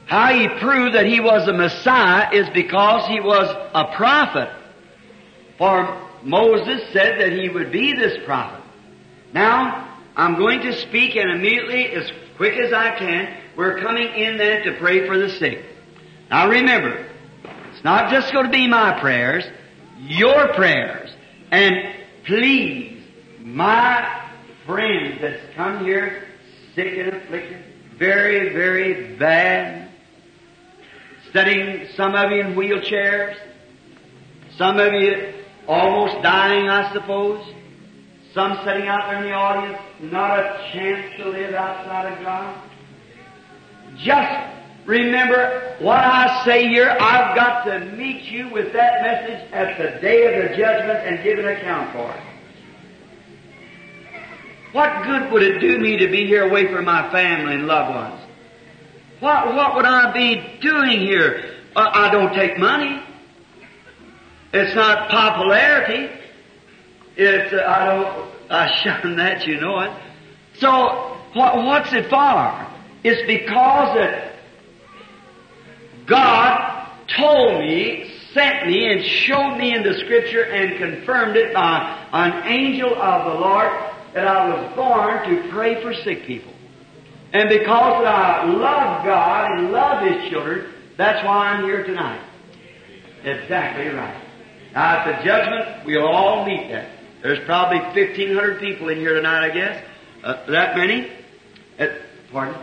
How 0.07 0.35
he 0.35 0.49
proved 0.59 0.97
that 0.97 1.07
he 1.07 1.21
was 1.21 1.47
a 1.47 1.53
Messiah 1.53 2.29
is 2.33 2.51
because 2.51 3.07
he 3.07 3.21
was 3.21 3.49
a 3.73 3.95
prophet. 3.95 4.49
For 5.59 6.09
Moses 6.25 6.83
said 6.93 7.21
that 7.21 7.33
he 7.33 7.51
would 7.51 7.71
be 7.71 7.93
this 7.93 8.19
prophet. 8.25 8.65
Now, 9.33 9.97
I'm 10.17 10.35
going 10.35 10.63
to 10.63 10.73
speak 10.89 11.15
and 11.15 11.31
immediately, 11.31 11.93
as 11.93 12.11
quick 12.37 12.59
as 12.59 12.73
I 12.73 12.99
can, 12.99 13.41
we're 13.57 13.79
coming 13.79 14.09
in 14.09 14.39
then 14.39 14.65
to 14.65 14.77
pray 14.81 15.07
for 15.07 15.19
the 15.19 15.31
sick. 15.31 15.65
Now 16.31 16.49
remember, 16.49 17.09
it's 17.73 17.85
not 17.85 18.11
just 18.11 18.33
going 18.33 18.47
to 18.47 18.51
be 18.51 18.67
my 18.67 18.99
prayers, 19.01 19.45
your 20.01 20.53
prayers. 20.55 21.15
And 21.53 21.77
please, 22.25 23.05
my 23.39 24.22
friends 24.67 25.21
that's 25.21 25.55
come 25.55 25.85
here 25.85 26.29
sick 26.75 26.99
and 26.99 27.09
afflicted, 27.15 27.63
very, 27.99 28.53
very 28.53 29.17
bad, 29.17 29.91
sitting, 31.33 31.87
some 31.95 32.15
of 32.15 32.31
you 32.31 32.41
in 32.41 32.55
wheelchairs, 32.55 33.37
some 34.57 34.79
of 34.79 34.93
you 34.93 35.35
almost 35.69 36.23
dying, 36.23 36.69
I 36.69 36.93
suppose, 36.93 37.45
some 38.33 38.59
sitting 38.65 38.89
out 38.89 39.11
there 39.11 39.19
in 39.19 39.25
the 39.25 39.33
audience, 39.33 39.79
not 40.01 40.39
a 40.39 40.71
chance 40.73 41.17
to 41.19 41.29
live 41.29 41.55
outside 41.55 42.13
of 42.13 42.25
God. 42.25 42.63
Just 43.99 44.57
remember 44.87 45.77
what 45.81 45.99
I 45.99 46.43
say 46.47 46.69
here, 46.69 46.97
I've 46.99 47.37
got 47.37 47.65
to 47.65 47.81
meet 47.97 48.23
you 48.25 48.49
with 48.51 48.73
that 48.73 49.03
message 49.03 49.53
at 49.53 49.77
the 49.77 50.01
day 50.01 50.25
of 50.27 50.51
the 50.51 50.57
judgment 50.57 51.07
and 51.07 51.23
give 51.23 51.39
an 51.39 51.47
account 51.47 51.93
for 51.93 52.11
it. 52.11 52.32
What 54.73 55.05
good 55.05 55.31
would 55.33 55.43
it 55.43 55.61
do 55.61 55.79
me 55.79 55.99
to 55.99 56.09
be 56.09 56.27
here 56.27 56.49
away 56.49 56.73
from 56.73 56.87
my 56.87 57.11
family 57.13 57.55
and 57.55 57.67
loved 57.67 57.95
ones? 57.95 58.21
What, 59.21 59.55
what 59.55 59.77
would 59.77 59.85
I 59.85 60.13
be 60.13 60.59
doing 60.61 61.01
here? 61.01 61.57
I 61.77 62.11
don't 62.11 62.35
take 62.35 62.59
money. 62.59 63.03
It's 64.53 64.75
not 64.75 65.11
popularity. 65.11 66.13
It's, 67.17 67.53
uh, 67.53 67.65
I 67.67 67.87
don't, 67.87 68.33
I 68.51 68.83
shun 68.83 69.17
that, 69.17 69.47
you 69.47 69.61
know 69.61 69.81
it. 69.81 69.93
So, 70.55 71.19
what, 71.35 71.57
what's 71.57 71.93
it 71.93 72.09
for? 72.11 72.67
It's 73.05 73.27
because 73.27 73.97
that 73.97 74.35
God 76.07 76.89
told 77.17 77.61
me, 77.61 78.11
sent 78.33 78.67
me, 78.67 78.93
and 78.93 79.05
showed 79.05 79.57
me 79.57 79.75
in 79.75 79.83
the 79.83 79.95
scripture 80.01 80.45
and 80.45 80.79
confirmed 80.79 81.37
it 81.37 81.55
by 81.55 82.07
an 82.13 82.47
angel 82.47 82.95
of 82.95 83.33
the 83.33 83.41
Lord 83.41 83.71
that 84.15 84.27
I 84.27 84.49
was 84.49 84.77
born 84.77 85.29
to 85.29 85.51
pray 85.51 85.83
for 85.83 85.95
sick 85.95 86.25
people. 86.25 86.53
And 87.33 87.49
because 87.49 88.05
I 88.05 88.45
love 88.45 89.05
God 89.05 89.59
and 89.59 89.73
love 89.73 90.07
His 90.07 90.31
children, 90.31 90.73
that's 90.97 91.25
why 91.25 91.49
I'm 91.49 91.65
here 91.65 91.85
tonight. 91.85 92.23
Exactly 93.25 93.89
right. 93.89 94.23
Now 94.75 94.99
at 94.99 95.19
the 95.19 95.25
judgment, 95.25 95.87
we'll 95.87 96.07
all 96.07 96.45
meet 96.45 96.69
that. 96.69 96.91
There's 97.23 97.45
probably 97.47 97.79
1,500 97.79 98.61
people 98.61 98.89
in 98.89 98.99
here 98.99 99.15
tonight, 99.15 99.51
I 99.51 99.51
guess. 99.51 99.85
Uh, 100.23 100.45
that 100.51 100.77
many? 100.77 101.11
Uh, 101.79 101.87
pardon? 102.31 102.61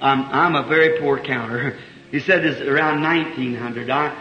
I'm, 0.00 0.22
I'm 0.24 0.54
a 0.54 0.68
very 0.68 1.00
poor 1.00 1.18
counter. 1.18 1.78
He 2.10 2.20
said 2.20 2.44
there's 2.44 2.60
around 2.60 3.02
1,900. 3.02 3.90
I, 3.90 4.16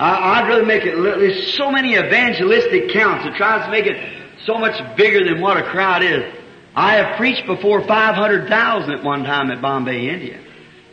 I, 0.00 0.42
would 0.42 0.48
rather 0.48 0.66
make 0.66 0.82
it, 0.82 0.96
there's 0.96 1.54
so 1.54 1.70
many 1.70 1.94
evangelistic 1.94 2.90
counts. 2.90 3.24
It 3.24 3.36
tries 3.36 3.64
to 3.66 3.70
make 3.70 3.86
it 3.86 4.15
so 4.46 4.58
much 4.58 4.96
bigger 4.96 5.24
than 5.24 5.40
what 5.40 5.56
a 5.56 5.64
crowd 5.64 6.02
is. 6.02 6.32
I 6.74 6.94
have 6.96 7.16
preached 7.16 7.46
before 7.46 7.86
500,000 7.86 8.90
at 8.90 9.04
one 9.04 9.24
time 9.24 9.50
at 9.50 9.60
Bombay, 9.60 10.08
India. 10.08 10.40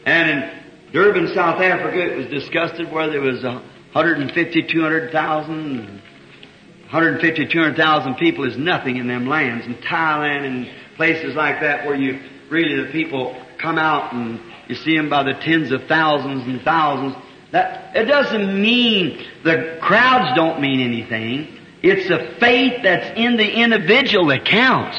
And 0.05 0.29
in 0.29 0.91
Durban, 0.91 1.27
South 1.33 1.61
Africa, 1.61 2.13
it 2.13 2.17
was 2.17 2.27
discussed 2.27 2.81
where 2.91 3.09
there 3.09 3.21
was 3.21 3.43
150, 3.43 4.63
200,000, 4.63 5.77
150, 5.77 7.47
200,000 7.47 8.15
people 8.15 8.45
is 8.45 8.57
nothing 8.57 8.97
in 8.97 9.07
them 9.07 9.27
lands. 9.27 9.65
In 9.65 9.75
Thailand 9.75 10.45
and 10.45 10.69
places 10.95 11.35
like 11.35 11.61
that 11.61 11.85
where 11.85 11.95
you 11.95 12.19
really 12.49 12.85
the 12.85 12.91
people 12.91 13.39
come 13.59 13.77
out 13.77 14.13
and 14.13 14.39
you 14.67 14.75
see 14.75 14.95
them 14.95 15.09
by 15.09 15.23
the 15.23 15.33
tens 15.33 15.71
of 15.71 15.83
thousands 15.87 16.47
and 16.47 16.61
thousands. 16.61 17.15
That, 17.51 17.95
it 17.95 18.05
doesn't 18.05 18.61
mean, 18.61 19.25
the 19.43 19.77
crowds 19.81 20.35
don't 20.35 20.59
mean 20.61 20.79
anything. 20.79 21.59
It's 21.83 22.07
the 22.07 22.39
faith 22.39 22.81
that's 22.81 23.19
in 23.19 23.35
the 23.35 23.61
individual 23.61 24.27
that 24.27 24.45
counts. 24.45 24.97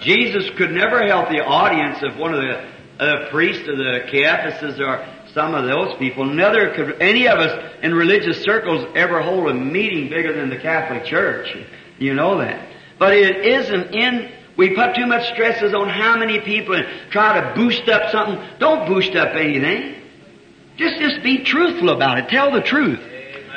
Jesus 0.00 0.50
could 0.58 0.72
never 0.72 1.06
help 1.06 1.28
the 1.28 1.44
audience 1.44 2.02
of 2.02 2.18
one 2.18 2.34
of 2.34 2.40
the 2.40 2.72
uh, 2.98 3.30
priests 3.30 3.68
of 3.68 3.78
the 3.78 4.00
Caiaphas 4.10 4.80
or 4.80 5.06
some 5.32 5.54
of 5.54 5.64
those 5.64 5.96
people. 5.98 6.24
Neither 6.24 6.74
could 6.74 7.00
any 7.00 7.28
of 7.28 7.38
us 7.38 7.74
in 7.82 7.94
religious 7.94 8.42
circles 8.42 8.84
ever 8.96 9.22
hold 9.22 9.48
a 9.48 9.54
meeting 9.54 10.10
bigger 10.10 10.32
than 10.32 10.50
the 10.50 10.58
Catholic 10.58 11.04
Church. 11.04 11.56
You 11.98 12.14
know 12.14 12.38
that. 12.38 12.68
But 12.98 13.14
it 13.14 13.46
isn't 13.46 13.94
in 13.94 14.32
we 14.56 14.74
put 14.74 14.94
too 14.94 15.06
much 15.06 15.32
stresses 15.32 15.72
on 15.74 15.88
how 15.88 16.18
many 16.18 16.40
people 16.40 16.74
and 16.74 16.86
try 17.10 17.40
to 17.40 17.54
boost 17.54 17.88
up 17.88 18.10
something. 18.10 18.38
Don't 18.58 18.86
boost 18.86 19.16
up 19.16 19.34
anything. 19.34 19.94
Just, 20.76 20.98
just 20.98 21.22
be 21.22 21.44
truthful 21.44 21.90
about 21.90 22.18
it. 22.18 22.28
Tell 22.28 22.52
the 22.52 22.60
truth. 22.60 23.00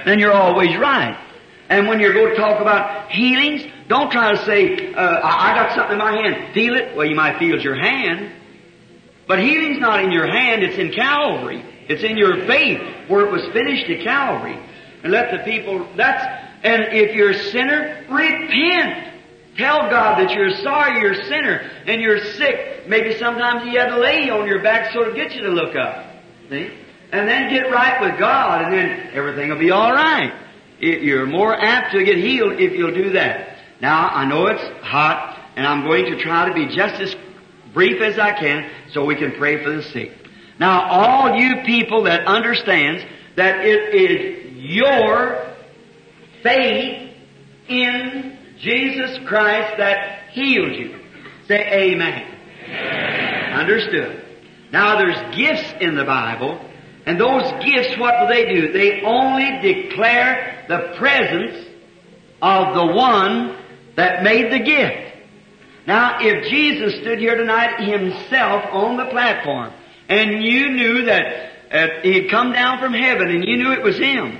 Then 0.05 0.19
you're 0.19 0.33
always 0.33 0.77
right. 0.77 1.19
And 1.67 1.87
when 1.87 1.99
you're 1.99 2.13
going 2.13 2.29
to 2.29 2.35
talk 2.35 2.61
about 2.61 3.09
healings, 3.09 3.65
don't 3.87 4.11
try 4.11 4.31
to 4.35 4.45
say, 4.45 4.93
uh, 4.93 4.99
I, 4.99 5.51
I 5.51 5.55
got 5.55 5.75
something 5.75 5.93
in 5.93 5.97
my 5.97 6.11
hand. 6.11 6.53
Feel 6.53 6.75
it? 6.75 6.95
Well, 6.95 7.07
you 7.07 7.15
might 7.15 7.39
feel 7.39 7.55
it's 7.55 7.63
your 7.63 7.75
hand. 7.75 8.31
But 9.27 9.39
healing's 9.39 9.79
not 9.79 10.03
in 10.03 10.11
your 10.11 10.27
hand, 10.27 10.61
it's 10.61 10.77
in 10.77 10.91
Calvary. 10.91 11.63
It's 11.89 12.03
in 12.03 12.17
your 12.17 12.45
faith 12.45 13.09
where 13.09 13.25
it 13.25 13.31
was 13.31 13.43
finished 13.51 13.89
at 13.89 14.03
Calvary. 14.03 14.59
And 15.03 15.11
let 15.11 15.31
the 15.31 15.39
people, 15.39 15.87
that's, 15.95 16.23
and 16.63 16.83
if 16.91 17.15
you're 17.15 17.31
a 17.31 17.43
sinner, 17.51 18.05
repent. 18.09 19.13
Tell 19.57 19.89
God 19.89 20.19
that 20.19 20.31
you're 20.31 20.55
sorry, 20.61 20.99
you're 20.99 21.13
a 21.13 21.25
sinner, 21.25 21.71
and 21.87 22.01
you're 22.01 22.19
sick. 22.33 22.87
Maybe 22.87 23.17
sometimes 23.17 23.63
He 23.63 23.75
had 23.75 23.87
to 23.87 23.99
lay 23.99 24.25
you 24.25 24.33
on 24.33 24.47
your 24.47 24.61
back 24.61 24.93
so 24.93 25.05
to 25.05 25.15
get 25.15 25.33
you 25.33 25.41
to 25.43 25.49
look 25.49 25.75
up. 25.75 26.05
See? 26.49 26.84
And 27.11 27.27
then 27.27 27.49
get 27.49 27.71
right 27.71 28.01
with 28.01 28.19
God, 28.19 28.63
and 28.63 28.73
then 28.73 29.11
everything 29.13 29.49
will 29.49 29.59
be 29.59 29.71
alright. 29.71 30.33
You're 30.79 31.25
more 31.25 31.55
apt 31.55 31.93
to 31.93 32.03
get 32.03 32.17
healed 32.17 32.59
if 32.59 32.73
you'll 32.73 32.93
do 32.93 33.11
that. 33.11 33.57
Now, 33.81 34.09
I 34.09 34.25
know 34.25 34.47
it's 34.47 34.63
hot, 34.83 35.51
and 35.55 35.65
I'm 35.65 35.83
going 35.83 36.05
to 36.05 36.21
try 36.21 36.47
to 36.49 36.53
be 36.53 36.75
just 36.75 37.01
as 37.01 37.15
brief 37.73 38.01
as 38.01 38.17
I 38.17 38.33
can 38.33 38.69
so 38.91 39.05
we 39.05 39.15
can 39.15 39.33
pray 39.33 39.63
for 39.63 39.71
the 39.71 39.83
sick. 39.83 40.11
Now, 40.59 40.89
all 40.89 41.35
you 41.35 41.63
people 41.65 42.03
that 42.03 42.25
understands 42.25 43.03
that 43.35 43.65
it 43.65 43.93
is 43.93 44.53
your 44.57 45.53
faith 46.41 47.11
in 47.67 48.37
Jesus 48.59 49.19
Christ 49.27 49.77
that 49.77 50.29
healed 50.31 50.75
you. 50.75 50.99
Say 51.47 51.91
amen. 51.91 52.23
amen. 52.67 53.53
Understood. 53.53 54.25
Now 54.71 54.97
there's 54.97 55.35
gifts 55.35 55.73
in 55.81 55.95
the 55.95 56.05
Bible, 56.05 56.59
and 57.05 57.19
those 57.19 57.43
gifts, 57.63 57.97
what 57.99 58.15
do 58.21 58.33
they 58.33 58.53
do? 58.53 58.71
They 58.71 59.01
only 59.01 59.61
declare 59.61 60.65
the 60.67 60.95
presence 60.97 61.67
of 62.41 62.75
the 62.75 62.85
one 62.93 63.57
that 63.95 64.23
made 64.23 64.51
the 64.51 64.59
gift. 64.59 65.01
Now, 65.87 66.17
if 66.19 66.49
Jesus 66.49 66.99
stood 67.01 67.19
here 67.19 67.35
tonight 67.35 67.79
himself 67.79 68.65
on 68.71 68.97
the 68.97 69.05
platform, 69.05 69.71
and 70.09 70.43
you 70.43 70.71
knew 70.71 71.05
that 71.05 71.51
uh, 71.71 71.87
he'd 72.01 72.29
come 72.29 72.53
down 72.53 72.79
from 72.79 72.93
heaven, 72.93 73.29
and 73.29 73.45
you 73.45 73.57
knew 73.57 73.71
it 73.71 73.83
was 73.83 73.97
him, 73.97 74.39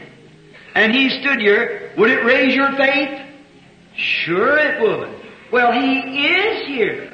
and 0.74 0.94
he 0.94 1.10
stood 1.22 1.40
here, 1.40 1.94
would 1.98 2.10
it 2.10 2.26
raise 2.26 2.56
your 2.56 2.72
faith? 2.76 3.22
Sure 3.96 4.58
it 4.58 4.82
would. 4.82 5.16
Well, 5.52 5.72
He 5.72 6.28
is 6.28 6.68
here. 6.68 7.12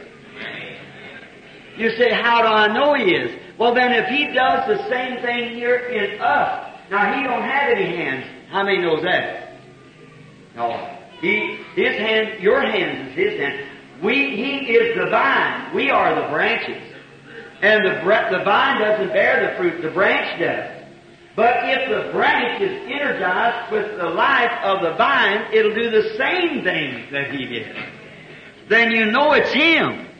You 1.81 1.89
say, 1.97 2.11
how 2.11 2.43
do 2.43 2.47
I 2.47 2.67
know 2.71 2.93
He 2.93 3.11
is? 3.11 3.41
Well 3.57 3.73
then 3.73 3.91
if 3.91 4.07
He 4.07 4.27
does 4.27 4.67
the 4.67 4.87
same 4.87 5.19
thing 5.23 5.55
here 5.55 5.77
in 5.77 6.21
us, 6.21 6.77
now 6.91 7.17
He 7.17 7.23
don't 7.23 7.41
have 7.41 7.71
any 7.75 7.97
hands. 7.97 8.25
How 8.51 8.63
many 8.63 8.77
knows 8.77 9.01
that? 9.01 9.57
No. 10.55 10.95
He, 11.21 11.57
His 11.75 11.97
hand, 11.97 12.39
your 12.39 12.61
hands 12.61 13.09
is 13.09 13.15
His 13.15 13.39
hand. 13.39 13.67
We, 14.03 14.13
He 14.13 14.73
is 14.73 14.95
the 14.95 15.09
vine. 15.09 15.73
We 15.73 15.89
are 15.89 16.21
the 16.21 16.27
branches. 16.29 16.83
And 17.63 17.83
the, 17.83 17.93
the 18.37 18.43
vine 18.43 18.79
doesn't 18.79 19.09
bear 19.09 19.49
the 19.49 19.57
fruit, 19.57 19.81
the 19.81 19.89
branch 19.89 20.39
does. 20.39 20.85
But 21.35 21.55
if 21.63 21.89
the 21.89 22.11
branch 22.11 22.61
is 22.61 22.91
energized 22.91 23.71
with 23.71 23.97
the 23.97 24.09
life 24.09 24.51
of 24.63 24.83
the 24.83 24.95
vine, 24.97 25.51
it'll 25.51 25.73
do 25.73 25.89
the 25.89 26.15
same 26.15 26.63
thing 26.63 27.07
that 27.11 27.31
he 27.31 27.45
did. 27.47 27.75
Then 28.69 28.91
you 28.91 29.05
know 29.05 29.31
it's 29.33 29.51
him. 29.51 30.10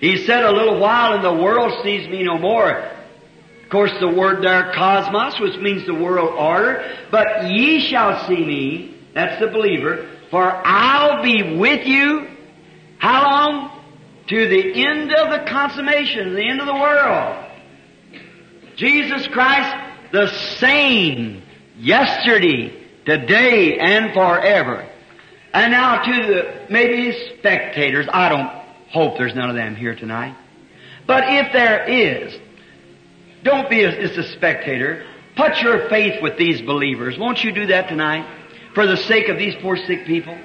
He 0.00 0.24
said 0.24 0.44
a 0.44 0.52
little 0.52 0.80
while 0.80 1.12
and 1.12 1.24
the 1.24 1.42
world 1.42 1.82
sees 1.84 2.08
me 2.08 2.22
no 2.22 2.38
more. 2.38 2.70
Of 2.70 3.68
course 3.70 3.92
the 4.00 4.08
word 4.08 4.42
there, 4.42 4.72
cosmos, 4.72 5.38
which 5.38 5.56
means 5.60 5.86
the 5.86 5.94
world 5.94 6.30
order, 6.36 6.96
but 7.10 7.50
ye 7.50 7.80
shall 7.80 8.26
see 8.26 8.44
me, 8.44 8.94
that's 9.14 9.38
the 9.40 9.48
believer, 9.48 10.08
for 10.30 10.42
I'll 10.42 11.22
be 11.22 11.56
with 11.56 11.86
you, 11.86 12.26
how 12.98 13.30
long? 13.30 13.70
To 14.28 14.48
the 14.48 14.84
end 14.86 15.12
of 15.12 15.30
the 15.30 15.50
consummation, 15.50 16.34
the 16.34 16.48
end 16.48 16.60
of 16.60 16.66
the 16.66 16.74
world. 16.74 17.46
Jesus 18.76 19.26
Christ 19.28 20.12
the 20.12 20.28
same 20.58 21.42
yesterday, 21.78 22.72
today, 23.04 23.78
and 23.78 24.12
forever. 24.12 24.88
And 25.52 25.72
now 25.72 26.02
to 26.02 26.26
the 26.26 26.66
maybe 26.70 27.36
spectators, 27.38 28.06
I 28.12 28.28
don't 28.28 28.59
hope 28.90 29.16
there's 29.18 29.34
none 29.34 29.50
of 29.50 29.56
them 29.56 29.76
here 29.76 29.94
tonight. 29.94 30.36
But 31.06 31.24
if 31.26 31.52
there 31.52 31.88
is, 31.88 32.38
don't 33.42 33.70
be 33.70 33.82
a, 33.84 34.06
just 34.06 34.18
a 34.18 34.32
spectator. 34.36 35.06
Put 35.36 35.60
your 35.62 35.88
faith 35.88 36.22
with 36.22 36.36
these 36.36 36.60
believers. 36.60 37.18
Won't 37.18 37.42
you 37.42 37.52
do 37.52 37.66
that 37.66 37.88
tonight? 37.88 38.26
For 38.74 38.86
the 38.86 38.96
sake 38.96 39.28
of 39.28 39.38
these 39.38 39.54
poor 39.56 39.76
sick 39.76 40.06
people. 40.06 40.36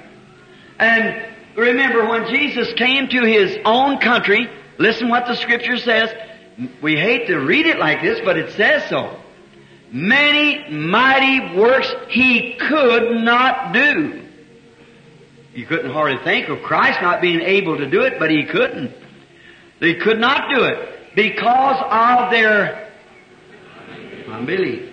And 0.78 1.26
remember 1.56 2.08
when 2.08 2.28
Jesus 2.28 2.72
came 2.74 3.08
to 3.08 3.22
his 3.22 3.58
own 3.64 3.98
country, 3.98 4.48
listen 4.78 5.08
what 5.08 5.26
the 5.26 5.34
scripture 5.34 5.76
says. 5.76 6.10
We 6.80 6.96
hate 6.96 7.26
to 7.26 7.36
read 7.38 7.66
it 7.66 7.78
like 7.78 8.02
this, 8.02 8.20
but 8.24 8.38
it 8.38 8.52
says 8.52 8.88
so 8.88 9.20
many 9.92 10.68
mighty 10.70 11.56
works 11.56 11.92
he 12.08 12.54
could 12.54 13.22
not 13.22 13.72
do. 13.72 14.25
You 15.56 15.64
couldn't 15.64 15.90
hardly 15.90 16.22
think 16.22 16.50
of 16.50 16.60
Christ 16.62 17.00
not 17.00 17.22
being 17.22 17.40
able 17.40 17.78
to 17.78 17.88
do 17.88 18.02
it, 18.02 18.18
but 18.18 18.30
he 18.30 18.44
couldn't. 18.44 18.92
They 19.80 19.94
could 19.94 20.20
not 20.20 20.50
do 20.54 20.64
it 20.64 21.14
because 21.16 21.82
of 21.90 22.30
their 22.30 22.92
unbelief. 24.28 24.92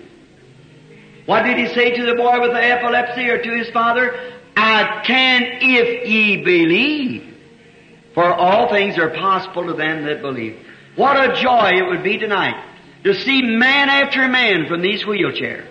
What 1.26 1.42
did 1.42 1.58
he 1.58 1.68
say 1.74 1.94
to 1.94 2.06
the 2.06 2.14
boy 2.14 2.40
with 2.40 2.52
the 2.52 2.64
epilepsy 2.64 3.28
or 3.28 3.42
to 3.42 3.56
his 3.58 3.68
father? 3.72 4.18
I 4.56 5.02
can 5.06 5.42
if 5.60 6.08
ye 6.08 6.42
believe. 6.42 7.34
For 8.14 8.24
all 8.24 8.70
things 8.70 8.96
are 8.96 9.10
possible 9.10 9.66
to 9.66 9.74
them 9.74 10.04
that 10.04 10.22
believe. 10.22 10.58
What 10.96 11.16
a 11.18 11.42
joy 11.42 11.72
it 11.74 11.88
would 11.88 12.02
be 12.02 12.16
tonight 12.16 12.64
to 13.02 13.12
see 13.12 13.42
man 13.42 13.90
after 13.90 14.26
man 14.28 14.66
from 14.66 14.80
these 14.80 15.04
wheelchairs. 15.04 15.68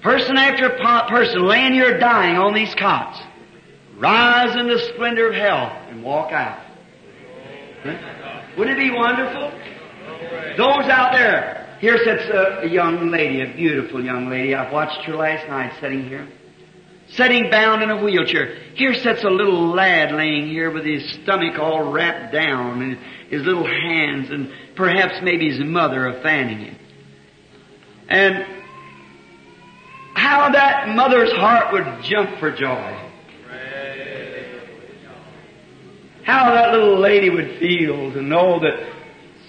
Person 0.00 0.36
after 0.36 0.70
person 1.08 1.44
laying 1.44 1.72
here 1.72 1.98
dying 1.98 2.36
on 2.36 2.54
these 2.54 2.72
cots. 2.76 3.20
Rise 3.98 4.54
in 4.56 4.68
the 4.68 4.78
splendor 4.94 5.28
of 5.28 5.34
health 5.34 5.72
and 5.90 6.04
walk 6.04 6.32
out. 6.32 6.60
Huh? 7.82 8.42
Wouldn't 8.56 8.78
it 8.78 8.82
be 8.82 8.90
wonderful? 8.90 9.50
Those 10.56 10.88
out 10.88 11.12
there. 11.12 11.76
Here 11.80 11.96
sits 11.98 12.24
a, 12.24 12.40
uh, 12.40 12.60
a 12.62 12.68
young 12.68 13.10
lady, 13.10 13.40
a 13.40 13.54
beautiful 13.54 14.04
young 14.04 14.28
lady. 14.28 14.54
I 14.54 14.70
watched 14.70 15.04
her 15.04 15.14
last 15.14 15.48
night 15.48 15.72
sitting 15.80 16.08
here. 16.08 16.28
Sitting 17.10 17.50
bound 17.50 17.82
in 17.82 17.90
a 17.90 18.02
wheelchair. 18.02 18.56
Here 18.74 18.94
sits 18.94 19.24
a 19.24 19.30
little 19.30 19.68
lad 19.68 20.12
laying 20.12 20.48
here 20.48 20.70
with 20.70 20.84
his 20.84 21.08
stomach 21.22 21.58
all 21.58 21.90
wrapped 21.90 22.32
down 22.32 22.82
and 22.82 22.98
his 23.30 23.42
little 23.42 23.66
hands 23.66 24.30
and 24.30 24.52
perhaps 24.76 25.22
maybe 25.22 25.50
his 25.50 25.60
mother 25.60 26.08
are 26.08 26.20
fanning 26.22 26.58
him. 26.58 26.76
And 28.08 28.44
how 30.14 30.50
that 30.50 30.88
mother's 30.88 31.32
heart 31.32 31.72
would 31.72 32.02
jump 32.02 32.38
for 32.38 32.50
joy. 32.50 33.07
How 36.28 36.52
that 36.52 36.72
little 36.74 37.00
lady 37.00 37.30
would 37.30 37.58
feel 37.58 38.12
to 38.12 38.20
know 38.20 38.60
that 38.60 38.92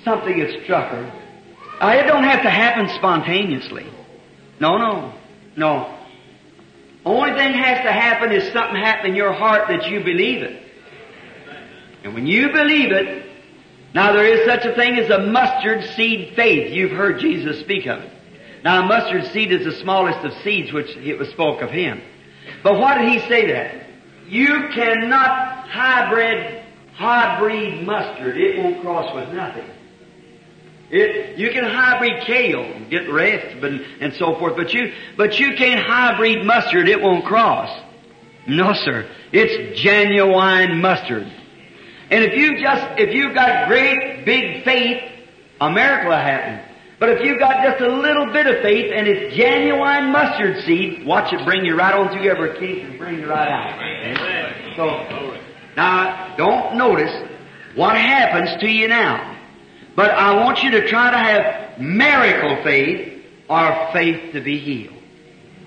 something 0.06 0.40
had 0.40 0.64
struck 0.64 0.90
her. 0.90 1.12
Uh, 1.82 1.90
it 1.90 2.08
don't 2.08 2.24
have 2.24 2.42
to 2.44 2.50
happen 2.50 2.88
spontaneously. 2.96 3.86
No, 4.62 4.78
no, 4.78 5.14
no. 5.58 6.00
Only 7.04 7.38
thing 7.38 7.52
has 7.52 7.84
to 7.84 7.92
happen 7.92 8.32
is 8.32 8.54
something 8.54 8.78
happen 8.78 9.10
in 9.10 9.16
your 9.18 9.34
heart 9.34 9.68
that 9.68 9.90
you 9.90 10.06
believe 10.06 10.42
it. 10.42 10.64
And 12.06 12.14
when 12.14 12.26
you 12.26 12.54
believe 12.54 12.94
it, 12.94 13.30
now 13.94 14.14
there 14.14 14.26
is 14.26 14.46
such 14.46 14.64
a 14.64 14.74
thing 14.74 14.98
as 15.00 15.10
a 15.10 15.20
mustard 15.20 15.84
seed 15.98 16.34
faith. 16.38 16.72
You've 16.72 16.92
heard 16.92 17.20
Jesus 17.20 17.60
speak 17.60 17.88
of 17.88 18.00
it. 18.04 18.12
Now 18.64 18.86
a 18.86 18.88
mustard 18.88 19.26
seed 19.34 19.52
is 19.52 19.66
the 19.66 19.82
smallest 19.82 20.20
of 20.20 20.32
seeds 20.44 20.72
which 20.72 20.96
it 20.96 21.20
was 21.20 21.28
spoke 21.28 21.62
of 21.62 21.72
him. 21.72 22.02
But 22.64 22.80
what 22.80 23.00
did 23.00 23.10
he 23.10 23.20
say 23.28 23.52
that? 23.52 23.86
You 24.30 24.70
cannot 24.74 25.68
hybrid, 25.68 26.60
hybrid 27.00 27.86
mustard. 27.86 28.38
It 28.38 28.62
won't 28.62 28.82
cross 28.82 29.16
with 29.16 29.34
nothing. 29.34 29.64
It, 30.92 31.38
you 31.38 31.50
can 31.52 31.64
hybrid 31.64 32.26
kale, 32.26 32.64
and 32.64 32.90
get 32.90 33.10
rest, 33.10 33.62
but, 33.62 33.72
and 33.72 34.14
so 34.16 34.38
forth, 34.38 34.58
but 34.58 34.74
you, 34.74 34.92
but 35.16 35.40
you 35.40 35.56
can't 35.56 35.86
hybrid 35.86 36.46
mustard, 36.46 36.90
it 36.90 37.02
won't 37.02 37.24
cross. 37.24 37.70
No, 38.48 38.74
sir. 38.74 39.10
It's 39.32 39.80
genuine 39.80 40.82
mustard. 40.82 41.32
And 42.12 42.24
if 42.24 42.34
you 42.34 42.60
just, 42.60 43.00
if 43.00 43.14
you've 43.14 43.36
got 43.36 43.68
great 43.70 44.26
big 44.26 44.66
faith, 44.66 45.02
a 45.62 45.70
miracle 45.72 46.10
will 46.10 46.18
happen. 46.18 46.66
But 47.00 47.10
if 47.10 47.24
you've 47.24 47.40
got 47.40 47.64
just 47.64 47.82
a 47.82 47.88
little 47.88 48.34
bit 48.34 48.46
of 48.48 48.62
faith 48.62 48.92
and 48.94 49.08
it's 49.08 49.38
genuine 49.38 50.12
mustard 50.12 50.66
seed, 50.66 51.06
watch 51.06 51.32
it 51.32 51.46
bring 51.46 51.64
you 51.64 51.78
right 51.78 51.94
on 51.94 52.12
through 52.12 52.30
every 52.30 52.60
case 52.60 52.84
and 52.84 52.98
bring 52.98 53.20
you 53.20 53.30
right 53.30 53.48
out. 53.48 53.80
Amen. 53.80 54.74
So, 54.76 55.49
now, 55.80 56.36
don't 56.36 56.76
notice 56.76 57.30
what 57.74 57.96
happens 57.96 58.60
to 58.60 58.68
you 58.68 58.90
now. 58.90 59.38
But 59.96 60.12
I 60.12 60.36
want 60.44 60.62
you 60.62 60.72
to 60.72 60.90
try 60.90 61.10
to 61.10 61.18
have 61.18 61.80
miracle 61.80 62.62
faith 62.66 63.24
or 63.48 63.90
faith 63.94 64.34
to 64.34 64.42
be 64.42 64.60
healed. 64.60 65.02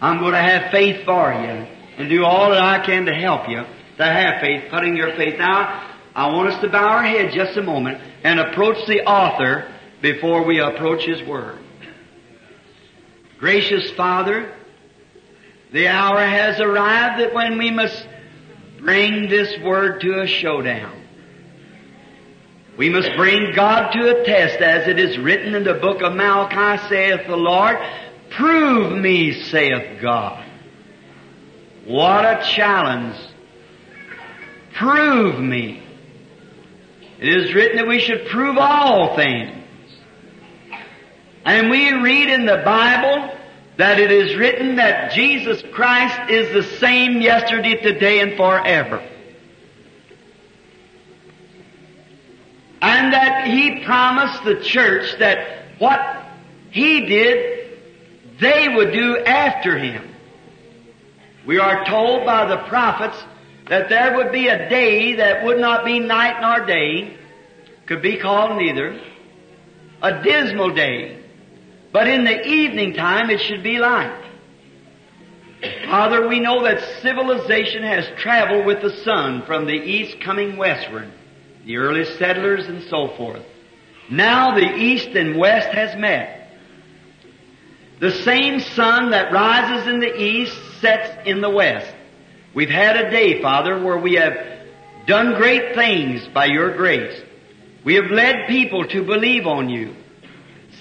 I'm 0.03 0.19
going 0.19 0.33
to 0.33 0.39
have 0.39 0.71
faith 0.71 1.07
for 1.07 1.33
you 1.33 1.67
and 1.97 2.11
do 2.11 2.27
all 2.27 2.51
that 2.51 2.63
I 2.63 2.85
can 2.85 3.07
to 3.07 3.15
help 3.15 3.49
you 3.49 3.65
to 3.97 4.05
have 4.05 4.43
faith, 4.43 4.65
putting 4.71 4.99
your 4.99 5.17
faith. 5.17 5.39
Now, 5.39 5.97
I 6.15 6.27
want 6.27 6.51
us 6.51 6.61
to 6.61 6.69
bow 6.69 6.89
our 6.89 7.05
head 7.05 7.33
just 7.33 7.57
a 7.57 7.63
moment 7.63 7.99
and 8.23 8.39
approach 8.39 8.87
the 8.87 9.07
author 9.07 9.73
before 10.03 10.45
we 10.45 10.61
approach 10.61 11.07
his 11.07 11.27
word. 11.27 11.59
Gracious 13.39 13.91
Father, 13.93 14.55
the 15.73 15.89
hour 15.89 16.21
has 16.21 16.61
arrived 16.61 17.19
that 17.19 17.33
when 17.33 17.57
we 17.57 17.71
must 17.71 18.07
bring 18.83 19.29
this 19.29 19.59
word 19.61 20.01
to 20.01 20.21
a 20.21 20.27
showdown. 20.27 21.01
We 22.77 22.89
must 22.89 23.11
bring 23.17 23.55
God 23.55 23.93
to 23.93 24.21
a 24.21 24.25
test 24.25 24.61
as 24.61 24.89
it 24.89 24.99
is 24.99 25.19
written 25.19 25.55
in 25.55 25.63
the 25.63 25.75
book 25.75 26.03
of 26.03 26.15
Malachi, 26.15 26.89
saith 26.89 27.27
the 27.27 27.37
Lord, 27.37 27.79
prove 28.31 28.99
me, 28.99 29.43
saith 29.45 30.01
God. 30.01 30.45
What 31.85 32.25
a 32.25 32.43
challenge. 32.45 33.17
Prove 34.75 35.39
me. 35.39 35.83
It 37.19 37.29
is 37.29 37.55
written 37.55 37.77
that 37.77 37.87
we 37.87 38.01
should 38.01 38.27
prove 38.27 38.57
all 38.59 39.15
things. 39.17 39.65
And 41.45 41.71
we 41.71 41.93
read 41.93 42.31
in 42.31 42.47
the 42.47 42.63
Bible 42.65 43.37
that 43.77 43.99
it 43.99 44.11
is 44.11 44.37
written 44.37 44.77
that 44.77 45.13
Jesus 45.13 45.63
Christ 45.73 46.31
is 46.31 46.53
the 46.53 46.77
same 46.79 47.21
yesterday, 47.21 47.77
today, 47.77 48.21
and 48.21 48.37
forever. 48.37 49.03
And 52.83 53.13
that 53.13 53.47
He 53.47 53.85
promised 53.85 54.45
the 54.45 54.57
church 54.57 55.19
that 55.19 55.67
what 55.79 56.01
He 56.71 57.07
did, 57.07 57.79
they 58.41 58.69
would 58.69 58.93
do 58.93 59.19
after 59.19 59.79
Him. 59.79 60.09
We 61.47 61.59
are 61.59 61.85
told 61.87 62.27
by 62.27 62.47
the 62.47 62.59
prophets 62.69 63.17
that 63.69 63.89
there 63.89 64.17
would 64.17 64.33
be 64.33 64.49
a 64.49 64.69
day 64.69 65.15
that 65.15 65.45
would 65.45 65.59
not 65.59 65.85
be 65.85 65.99
night 65.99 66.41
nor 66.41 66.67
day, 66.67 67.17
could 67.87 68.03
be 68.03 68.19
called 68.19 68.59
neither, 68.59 69.01
a 70.03 70.23
dismal 70.23 70.75
day. 70.75 71.22
But 71.93 72.09
in 72.09 72.25
the 72.25 72.47
evening 72.47 72.95
time 72.95 73.31
it 73.31 73.41
should 73.41 73.63
be 73.63 73.79
light. 73.79 74.19
Father, 75.85 76.27
we 76.27 76.41
know 76.41 76.65
that 76.65 76.81
civilization 77.03 77.83
has 77.85 78.09
traveled 78.19 78.67
with 78.67 78.83
the 78.83 78.97
sun 79.05 79.43
from 79.47 79.67
the 79.67 79.73
east 79.73 80.21
coming 80.21 80.57
westward, 80.57 81.13
the 81.65 81.77
early 81.77 82.05
settlers 82.17 82.67
and 82.67 82.83
so 82.85 83.09
forth. 83.17 83.43
Now 84.11 84.55
the 84.55 84.75
east 84.75 85.09
and 85.09 85.39
west 85.39 85.69
has 85.69 85.97
met. 85.97 86.51
The 88.01 88.11
same 88.11 88.59
sun 88.59 89.11
that 89.11 89.33
rises 89.33 89.87
in 89.87 90.01
the 90.01 90.21
east 90.21 90.59
sets 90.81 91.27
in 91.27 91.41
the 91.41 91.51
west. 91.51 91.95
We've 92.55 92.69
had 92.69 92.97
a 92.97 93.11
day, 93.11 93.41
Father, 93.41 93.81
where 93.81 93.99
we 93.99 94.15
have 94.15 94.35
done 95.07 95.35
great 95.35 95.75
things 95.77 96.27
by 96.35 96.47
your 96.47 96.77
grace. 96.77 97.23
We 97.85 97.95
have 97.95 98.11
led 98.11 98.49
people 98.49 98.87
to 98.89 99.05
believe 99.05 99.47
on 99.47 99.69
you. 99.69 99.95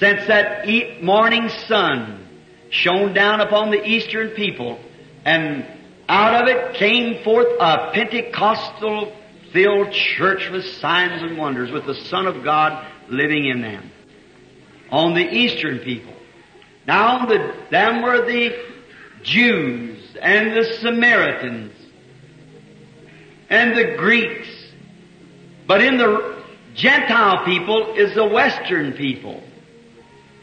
Since 0.01 0.25
that 0.25 0.67
morning 1.03 1.47
sun 1.47 2.27
shone 2.71 3.13
down 3.13 3.39
upon 3.39 3.69
the 3.69 3.87
eastern 3.87 4.29
people, 4.29 4.79
and 5.25 5.63
out 6.09 6.41
of 6.41 6.47
it 6.47 6.73
came 6.73 7.23
forth 7.23 7.45
a 7.59 7.91
Pentecostal 7.93 9.13
filled 9.53 9.91
church 9.91 10.49
with 10.49 10.65
signs 10.65 11.21
and 11.21 11.37
wonders, 11.37 11.69
with 11.69 11.85
the 11.85 11.93
Son 11.93 12.25
of 12.25 12.43
God 12.43 12.83
living 13.09 13.45
in 13.45 13.61
them. 13.61 13.91
On 14.89 15.13
the 15.13 15.21
eastern 15.21 15.77
people. 15.77 16.13
Now 16.87 17.27
the, 17.27 17.55
them 17.69 18.01
were 18.01 18.25
the 18.25 18.57
Jews 19.21 20.17
and 20.19 20.51
the 20.57 20.63
Samaritans 20.79 21.75
and 23.51 23.77
the 23.77 23.97
Greeks. 23.97 24.49
But 25.67 25.83
in 25.83 25.99
the 25.99 26.43
Gentile 26.73 27.45
people 27.45 27.93
is 27.93 28.15
the 28.15 28.25
Western 28.25 28.93
people. 28.93 29.43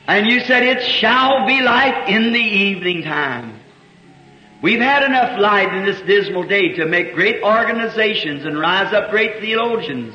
And 0.08 0.30
you 0.30 0.40
said 0.40 0.62
it 0.62 0.82
shall 0.82 1.46
be 1.46 1.60
light 1.60 2.08
in 2.08 2.32
the 2.32 2.40
evening 2.40 3.02
time. 3.02 3.60
We've 4.62 4.80
had 4.80 5.02
enough 5.02 5.38
light 5.38 5.72
in 5.74 5.84
this 5.84 6.00
dismal 6.00 6.44
day 6.44 6.70
to 6.76 6.86
make 6.86 7.14
great 7.14 7.42
organizations 7.42 8.46
and 8.46 8.58
rise 8.58 8.92
up 8.94 9.10
great 9.10 9.40
theologians, 9.40 10.14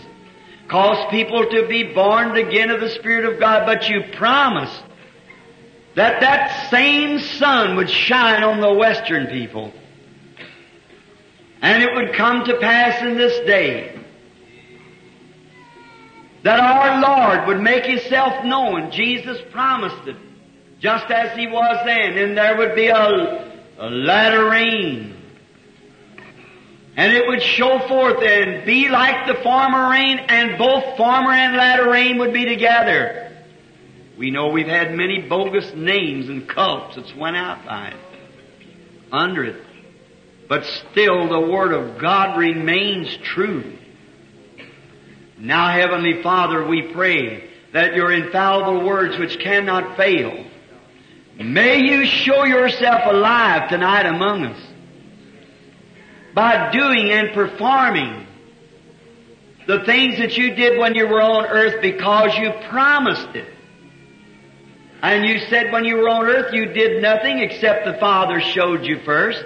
cause 0.67 0.97
people 1.11 1.47
to 1.47 1.67
be 1.67 1.93
born 1.93 2.35
again 2.35 2.71
of 2.71 2.81
the 2.81 2.89
Spirit 2.89 3.31
of 3.31 3.39
God, 3.39 3.67
but 3.67 3.87
you 3.87 4.03
promised 4.13 4.83
that 5.93 6.19
that 6.21 6.71
same 6.71 7.19
sun 7.19 7.75
would 7.75 7.89
shine 7.89 8.43
on 8.43 8.61
the 8.61 8.73
Western 8.73 9.27
people. 9.27 9.71
And 11.61 11.83
it 11.83 11.93
would 11.93 12.15
come 12.15 12.43
to 12.45 12.57
pass 12.57 12.99
in 13.03 13.15
this 13.15 13.45
day 13.45 13.92
that 16.43 16.59
our 16.59 17.01
Lord 17.01 17.47
would 17.47 17.61
make 17.61 17.85
Himself 17.85 18.43
known. 18.43 18.91
Jesus 18.91 19.39
promised 19.51 20.07
it, 20.07 20.17
just 20.79 21.09
as 21.09 21.37
He 21.37 21.47
was 21.47 21.85
then, 21.85 22.17
and 22.17 22.37
there 22.37 22.57
would 22.57 22.75
be 22.75 22.87
a, 22.87 23.63
a 23.79 23.89
latter 23.89 24.49
rain. 24.49 25.15
And 26.95 27.11
it 27.11 27.25
would 27.25 27.41
show 27.41 27.79
forth 27.87 28.21
and 28.21 28.65
be 28.65 28.87
like 28.89 29.25
the 29.25 29.41
former 29.41 29.89
rain, 29.89 30.19
and 30.19 30.57
both 30.57 30.95
former 30.95 31.31
and 31.31 31.55
latter 31.55 31.89
rain 31.89 32.19
would 32.19 32.33
be 32.33 32.45
together. 32.45 33.31
We 34.17 34.29
know 34.29 34.49
we've 34.49 34.67
had 34.67 34.93
many 34.93 35.21
bogus 35.27 35.73
names 35.73 36.29
and 36.29 36.47
cults 36.47 36.95
that's 36.95 37.15
went 37.15 37.35
out 37.35 37.65
by 37.65 37.87
it, 37.87 37.97
under 39.11 39.43
it. 39.43 39.63
But 40.47 40.65
still 40.65 41.27
the 41.29 41.39
Word 41.39 41.73
of 41.73 41.99
God 41.99 42.37
remains 42.37 43.17
true. 43.23 43.77
Now, 45.43 45.73
Heavenly 45.73 46.23
Father, 46.23 46.65
we 46.65 46.93
pray 46.93 47.49
that 47.73 47.95
your 47.95 48.13
infallible 48.13 48.85
words 48.85 49.19
which 49.19 49.39
cannot 49.39 49.97
fail, 49.97 50.45
may 51.37 51.79
you 51.79 52.05
show 52.05 52.45
yourself 52.45 53.01
alive 53.07 53.67
tonight 53.67 54.05
among 54.05 54.45
us 54.45 54.67
by 56.33 56.71
doing 56.71 57.09
and 57.11 57.33
performing 57.33 58.25
the 59.67 59.83
things 59.83 60.17
that 60.19 60.37
you 60.37 60.55
did 60.55 60.79
when 60.79 60.95
you 60.95 61.07
were 61.07 61.21
on 61.21 61.45
earth 61.47 61.81
because 61.81 62.37
you 62.37 62.53
promised 62.69 63.35
it. 63.35 63.53
And 65.01 65.25
you 65.25 65.39
said 65.49 65.73
when 65.73 65.83
you 65.83 65.97
were 65.97 66.07
on 66.07 66.25
earth 66.25 66.53
you 66.53 66.67
did 66.67 67.01
nothing 67.01 67.39
except 67.39 67.83
the 67.83 67.95
Father 67.95 68.39
showed 68.39 68.85
you 68.85 68.99
first. 69.03 69.43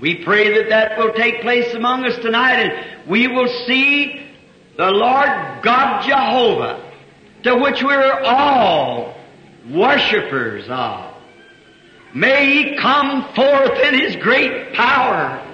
We 0.00 0.24
pray 0.24 0.54
that 0.54 0.70
that 0.70 0.96
will 0.96 1.12
take 1.12 1.42
place 1.42 1.74
among 1.74 2.06
us 2.06 2.16
tonight 2.22 2.54
and 2.54 3.10
we 3.10 3.26
will 3.28 3.48
see 3.66 4.28
the 4.80 4.90
Lord 4.90 5.28
God 5.60 6.02
Jehovah 6.04 6.90
to 7.42 7.54
which 7.56 7.82
we're 7.82 8.20
all 8.22 9.14
worshippers 9.68 10.64
of. 10.70 11.12
May 12.14 12.46
He 12.46 12.76
come 12.76 13.24
forth 13.34 13.78
in 13.78 13.92
His 13.92 14.16
great 14.16 14.72
power 14.72 15.46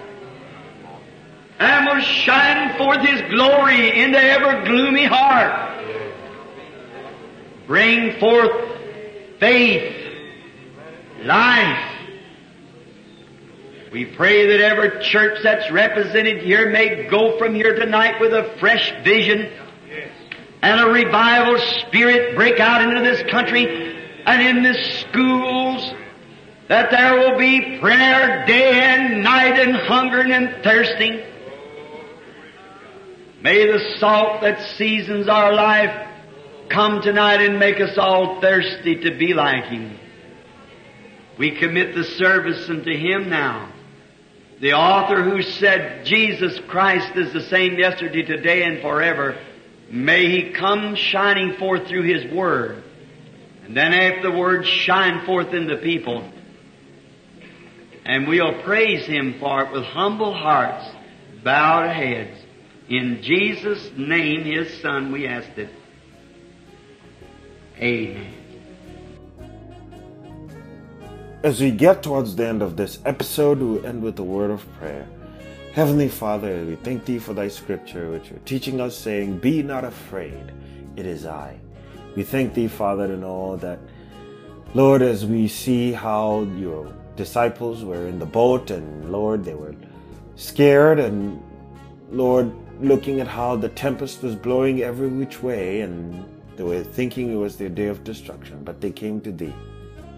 and 1.58 1.86
will 1.86 2.00
shine 2.02 2.78
forth 2.78 3.00
His 3.00 3.20
glory 3.22 4.00
in 4.00 4.12
the 4.12 4.22
ever 4.22 4.64
gloomy 4.64 5.06
heart. 5.06 5.84
Bring 7.66 8.20
forth 8.20 8.52
faith, 9.40 9.92
life. 11.24 11.95
We 13.96 14.04
pray 14.04 14.44
that 14.48 14.60
every 14.60 15.02
church 15.02 15.38
that's 15.42 15.70
represented 15.70 16.42
here 16.42 16.68
may 16.70 17.08
go 17.08 17.38
from 17.38 17.54
here 17.54 17.74
tonight 17.76 18.20
with 18.20 18.34
a 18.34 18.54
fresh 18.60 18.92
vision 19.02 19.50
and 20.60 20.80
a 20.82 20.92
revival 20.92 21.58
spirit 21.80 22.36
break 22.36 22.60
out 22.60 22.82
into 22.82 23.00
this 23.00 23.22
country 23.30 23.96
and 24.26 24.42
in 24.42 24.62
the 24.62 24.74
schools 25.00 25.94
that 26.68 26.90
there 26.90 27.14
will 27.14 27.38
be 27.38 27.78
prayer 27.78 28.44
day 28.44 28.80
and 28.82 29.24
night 29.24 29.58
and 29.58 29.74
hungering 29.74 30.30
and 30.30 30.62
thirsting. 30.62 31.22
May 33.40 33.64
the 33.64 33.96
salt 33.96 34.42
that 34.42 34.60
seasons 34.76 35.26
our 35.26 35.54
life 35.54 36.06
come 36.68 37.00
tonight 37.00 37.40
and 37.40 37.58
make 37.58 37.80
us 37.80 37.96
all 37.96 38.42
thirsty 38.42 38.96
to 39.04 39.16
be 39.16 39.32
like 39.32 39.64
Him. 39.64 39.98
We 41.38 41.52
commit 41.52 41.94
the 41.94 42.04
service 42.04 42.68
unto 42.68 42.94
Him 42.94 43.30
now. 43.30 43.72
The 44.60 44.72
author 44.72 45.22
who 45.22 45.42
said 45.42 46.06
Jesus 46.06 46.58
Christ 46.66 47.16
is 47.16 47.32
the 47.32 47.42
same 47.42 47.78
yesterday, 47.78 48.22
today, 48.22 48.62
and 48.62 48.80
forever, 48.80 49.38
may 49.90 50.30
He 50.30 50.52
come 50.52 50.94
shining 50.94 51.56
forth 51.58 51.86
through 51.88 52.04
His 52.04 52.32
Word. 52.32 52.82
And 53.64 53.76
then 53.76 53.92
afterwards 53.92 54.66
shine 54.66 55.26
forth 55.26 55.52
in 55.52 55.66
the 55.66 55.76
people. 55.76 56.30
And 58.06 58.28
we'll 58.28 58.62
praise 58.62 59.04
Him 59.04 59.38
for 59.38 59.64
it 59.64 59.72
with 59.72 59.84
humble 59.84 60.32
hearts, 60.32 60.86
bowed 61.44 61.90
heads. 61.90 62.38
In 62.88 63.20
Jesus' 63.20 63.90
name, 63.96 64.44
His 64.44 64.80
Son, 64.80 65.12
we 65.12 65.26
ask 65.26 65.48
it. 65.58 65.68
Amen. 67.78 68.35
As 71.46 71.60
we 71.60 71.70
get 71.70 72.02
towards 72.02 72.34
the 72.34 72.44
end 72.44 72.60
of 72.60 72.76
this 72.76 72.98
episode, 73.04 73.60
we'll 73.60 73.86
end 73.86 74.02
with 74.02 74.18
a 74.18 74.24
word 74.24 74.50
of 74.50 74.66
prayer. 74.80 75.06
Heavenly 75.74 76.08
Father, 76.08 76.64
we 76.64 76.74
thank 76.74 77.04
Thee 77.04 77.20
for 77.20 77.34
Thy 77.34 77.46
scripture, 77.46 78.10
which 78.10 78.30
you're 78.30 78.40
teaching 78.40 78.80
us, 78.80 78.96
saying, 78.96 79.38
Be 79.38 79.62
not 79.62 79.84
afraid, 79.84 80.50
it 80.96 81.06
is 81.06 81.24
I. 81.24 81.56
We 82.16 82.24
thank 82.24 82.54
Thee, 82.54 82.66
Father, 82.66 83.06
to 83.06 83.16
know 83.16 83.54
that, 83.58 83.78
Lord, 84.74 85.02
as 85.02 85.24
we 85.24 85.46
see 85.46 85.92
how 85.92 86.48
your 86.56 86.92
disciples 87.14 87.84
were 87.84 88.08
in 88.08 88.18
the 88.18 88.26
boat, 88.26 88.72
and 88.72 89.12
Lord, 89.12 89.44
they 89.44 89.54
were 89.54 89.76
scared, 90.34 90.98
and 90.98 91.40
Lord, 92.10 92.52
looking 92.80 93.20
at 93.20 93.28
how 93.28 93.54
the 93.54 93.68
tempest 93.68 94.20
was 94.20 94.34
blowing 94.34 94.82
every 94.82 95.06
which 95.06 95.44
way, 95.44 95.82
and 95.82 96.24
they 96.56 96.64
were 96.64 96.82
thinking 96.82 97.32
it 97.32 97.36
was 97.36 97.56
their 97.56 97.68
day 97.68 97.86
of 97.86 98.02
destruction, 98.02 98.64
but 98.64 98.80
they 98.80 98.90
came 98.90 99.20
to 99.20 99.30
Thee. 99.30 99.54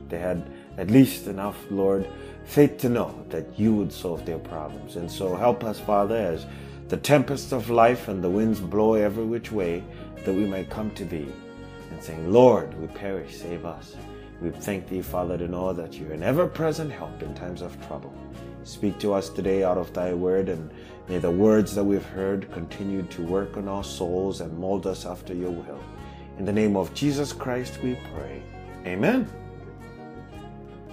They 0.08 0.18
had 0.18 0.50
at 0.78 0.90
least 0.90 1.26
enough, 1.26 1.58
Lord, 1.70 2.08
faith 2.44 2.78
to 2.78 2.88
know 2.88 3.24
that 3.28 3.58
you 3.58 3.74
would 3.74 3.92
solve 3.92 4.24
their 4.24 4.38
problems. 4.38 4.96
And 4.96 5.10
so 5.10 5.36
help 5.36 5.64
us, 5.64 5.78
Father, 5.78 6.16
as 6.16 6.46
the 6.88 6.96
tempests 6.96 7.52
of 7.52 7.68
life 7.68 8.08
and 8.08 8.24
the 8.24 8.30
winds 8.30 8.60
blow 8.60 8.94
every 8.94 9.24
which 9.24 9.52
way, 9.52 9.84
that 10.24 10.32
we 10.32 10.46
might 10.46 10.70
come 10.70 10.90
to 10.92 11.04
Thee 11.04 11.30
and 11.90 12.02
saying, 12.02 12.32
Lord, 12.32 12.72
we 12.80 12.86
perish, 12.86 13.36
save 13.36 13.66
us. 13.66 13.96
We 14.40 14.50
thank 14.50 14.88
Thee, 14.88 15.02
Father, 15.02 15.36
to 15.36 15.48
know 15.48 15.72
that 15.72 15.94
You're 15.94 16.12
an 16.12 16.22
ever-present 16.22 16.92
help 16.92 17.22
in 17.22 17.34
times 17.34 17.60
of 17.60 17.76
trouble. 17.86 18.14
Speak 18.64 18.98
to 19.00 19.14
us 19.14 19.30
today 19.30 19.64
out 19.64 19.78
of 19.78 19.92
Thy 19.92 20.14
word, 20.14 20.48
and 20.48 20.70
may 21.08 21.18
the 21.18 21.30
words 21.30 21.74
that 21.74 21.84
we've 21.84 22.04
heard 22.04 22.50
continue 22.52 23.02
to 23.02 23.22
work 23.22 23.56
on 23.56 23.68
our 23.68 23.84
souls 23.84 24.40
and 24.40 24.56
mold 24.58 24.86
us 24.86 25.06
after 25.06 25.34
Your 25.34 25.50
will. 25.50 25.82
In 26.38 26.44
the 26.44 26.52
name 26.52 26.76
of 26.76 26.94
Jesus 26.94 27.32
Christ 27.32 27.82
we 27.82 27.98
pray. 28.14 28.42
Amen. 28.86 29.28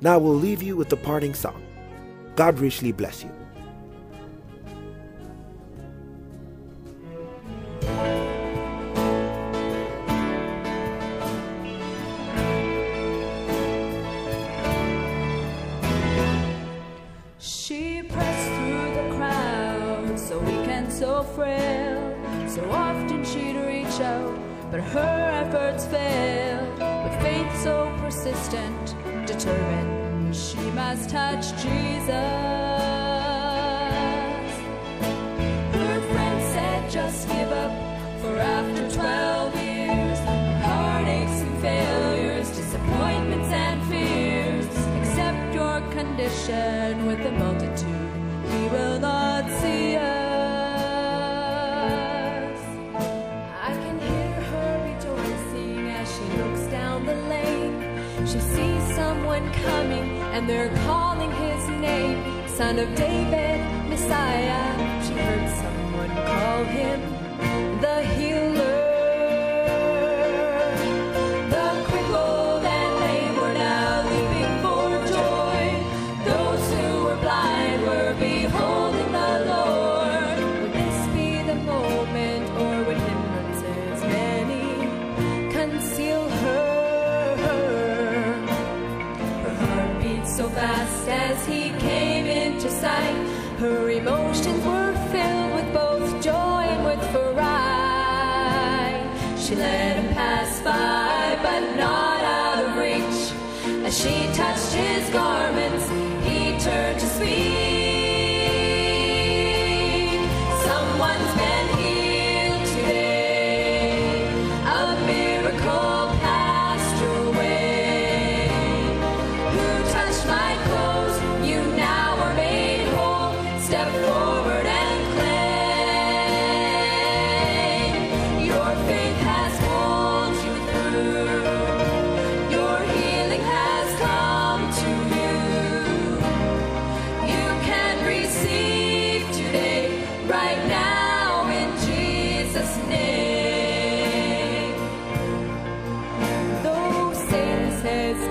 Now 0.00 0.18
we'll 0.18 0.34
leave 0.34 0.62
you 0.62 0.76
with 0.76 0.88
the 0.88 0.96
parting 0.96 1.34
song. 1.34 1.62
God 2.34 2.58
richly 2.58 2.92
bless 2.92 3.24
you. 3.24 3.45
David, 63.06 63.60
Messiah. 63.88 64.66
She 65.04 65.12
heard 65.12 65.48
someone 65.62 66.10
call 66.26 66.64
him 66.64 67.00
the 67.80 68.02
healer. 68.16 68.55
Came 92.86 93.15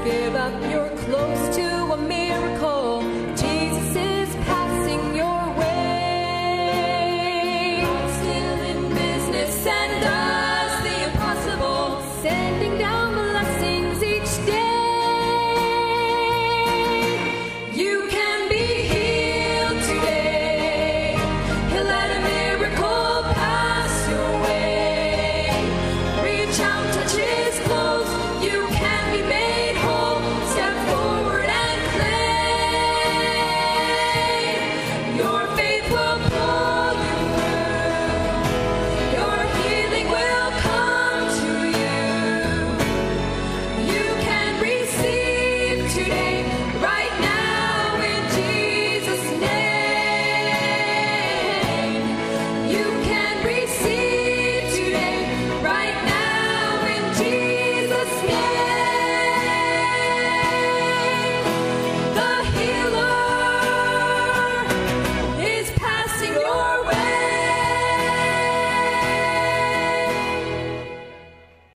give 0.06 0.36
up 0.36 0.70
your 0.70 0.75